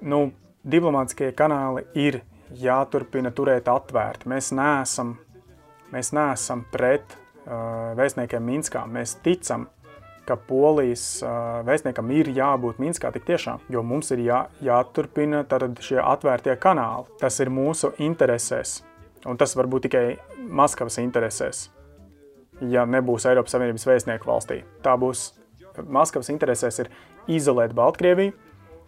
[0.08, 0.20] Nu,
[0.64, 2.22] diplomātiskie kanāli ir
[2.60, 4.30] jāturpina turēt atvērti.
[4.32, 5.16] Mēs neesam,
[5.92, 8.86] mēs neesam pret uh, vēstniekiem Minskā.
[8.88, 9.68] Mēs ticam,
[10.28, 11.06] ka Polijas
[11.68, 15.44] vēstniekam ir jābūt Minskā tik tiešām, jo mums ir jā, jāturpina
[15.84, 17.10] šie atvērtie kanāli.
[17.20, 18.82] Tas ir mūsu interesēs,
[19.28, 20.06] un tas var būt tikai
[20.44, 21.68] Maskavas interesēs,
[22.72, 24.62] ja nebūs Eiropas Savienības vēstnieku valstī.
[24.86, 25.32] Tā būs
[25.84, 26.92] Maskavas interesēs ir
[27.32, 28.36] izolēt Baltkrieviju,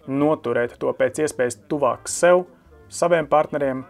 [0.07, 2.45] noturēt to pēc iespējas tuvāk sev,
[2.87, 3.83] saviem partneriem.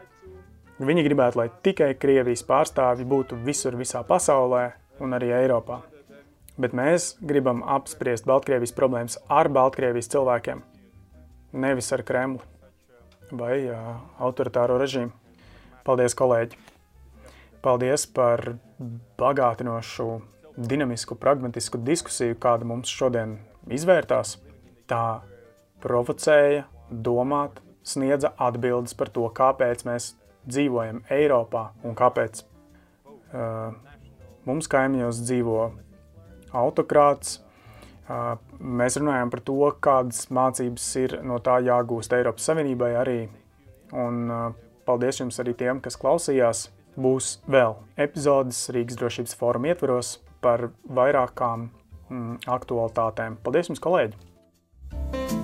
[0.75, 4.69] Viņi gribētu, lai tikai Krievijas pārstāvji būtu visur visā pasaulē
[5.03, 5.83] un arī Eiropā
[6.61, 10.61] bet mēs gribam apspriest Baltkrievijas problēmas ar Baltkrievijas cilvēkiem,
[11.53, 12.43] nevis ar Kremli
[13.35, 15.11] vai uh, autoritāro režīmu.
[15.85, 16.57] Paldies, kolēģi!
[17.65, 18.55] Paldies par
[19.17, 20.19] bagātinošu,
[20.55, 23.39] dinamisku, pragmatisku diskusiju, kāda mums šodien
[23.73, 24.35] izvērtās.
[24.85, 25.21] Tā
[25.81, 30.11] provocēja, domāt, sniedza atbildes par to, kāpēc mēs
[30.45, 33.73] dzīvojam Eiropā un kāpēc uh,
[34.45, 35.59] mums kaimiņos dzīvo
[36.55, 37.39] autokrāts.
[38.59, 43.19] Mēs runājam par to, kādas mācības ir no tā jāgūst Eiropas Savienībai arī.
[43.95, 44.29] Un
[44.85, 46.67] paldies jums arī tiem, kas klausījās.
[46.95, 50.13] Būs vēl epizodes Rīgas drošības fóruma ietvaros
[50.45, 53.41] par vairākām mm, aktualitātēm.
[53.43, 55.34] Paldies jums, kolēģi!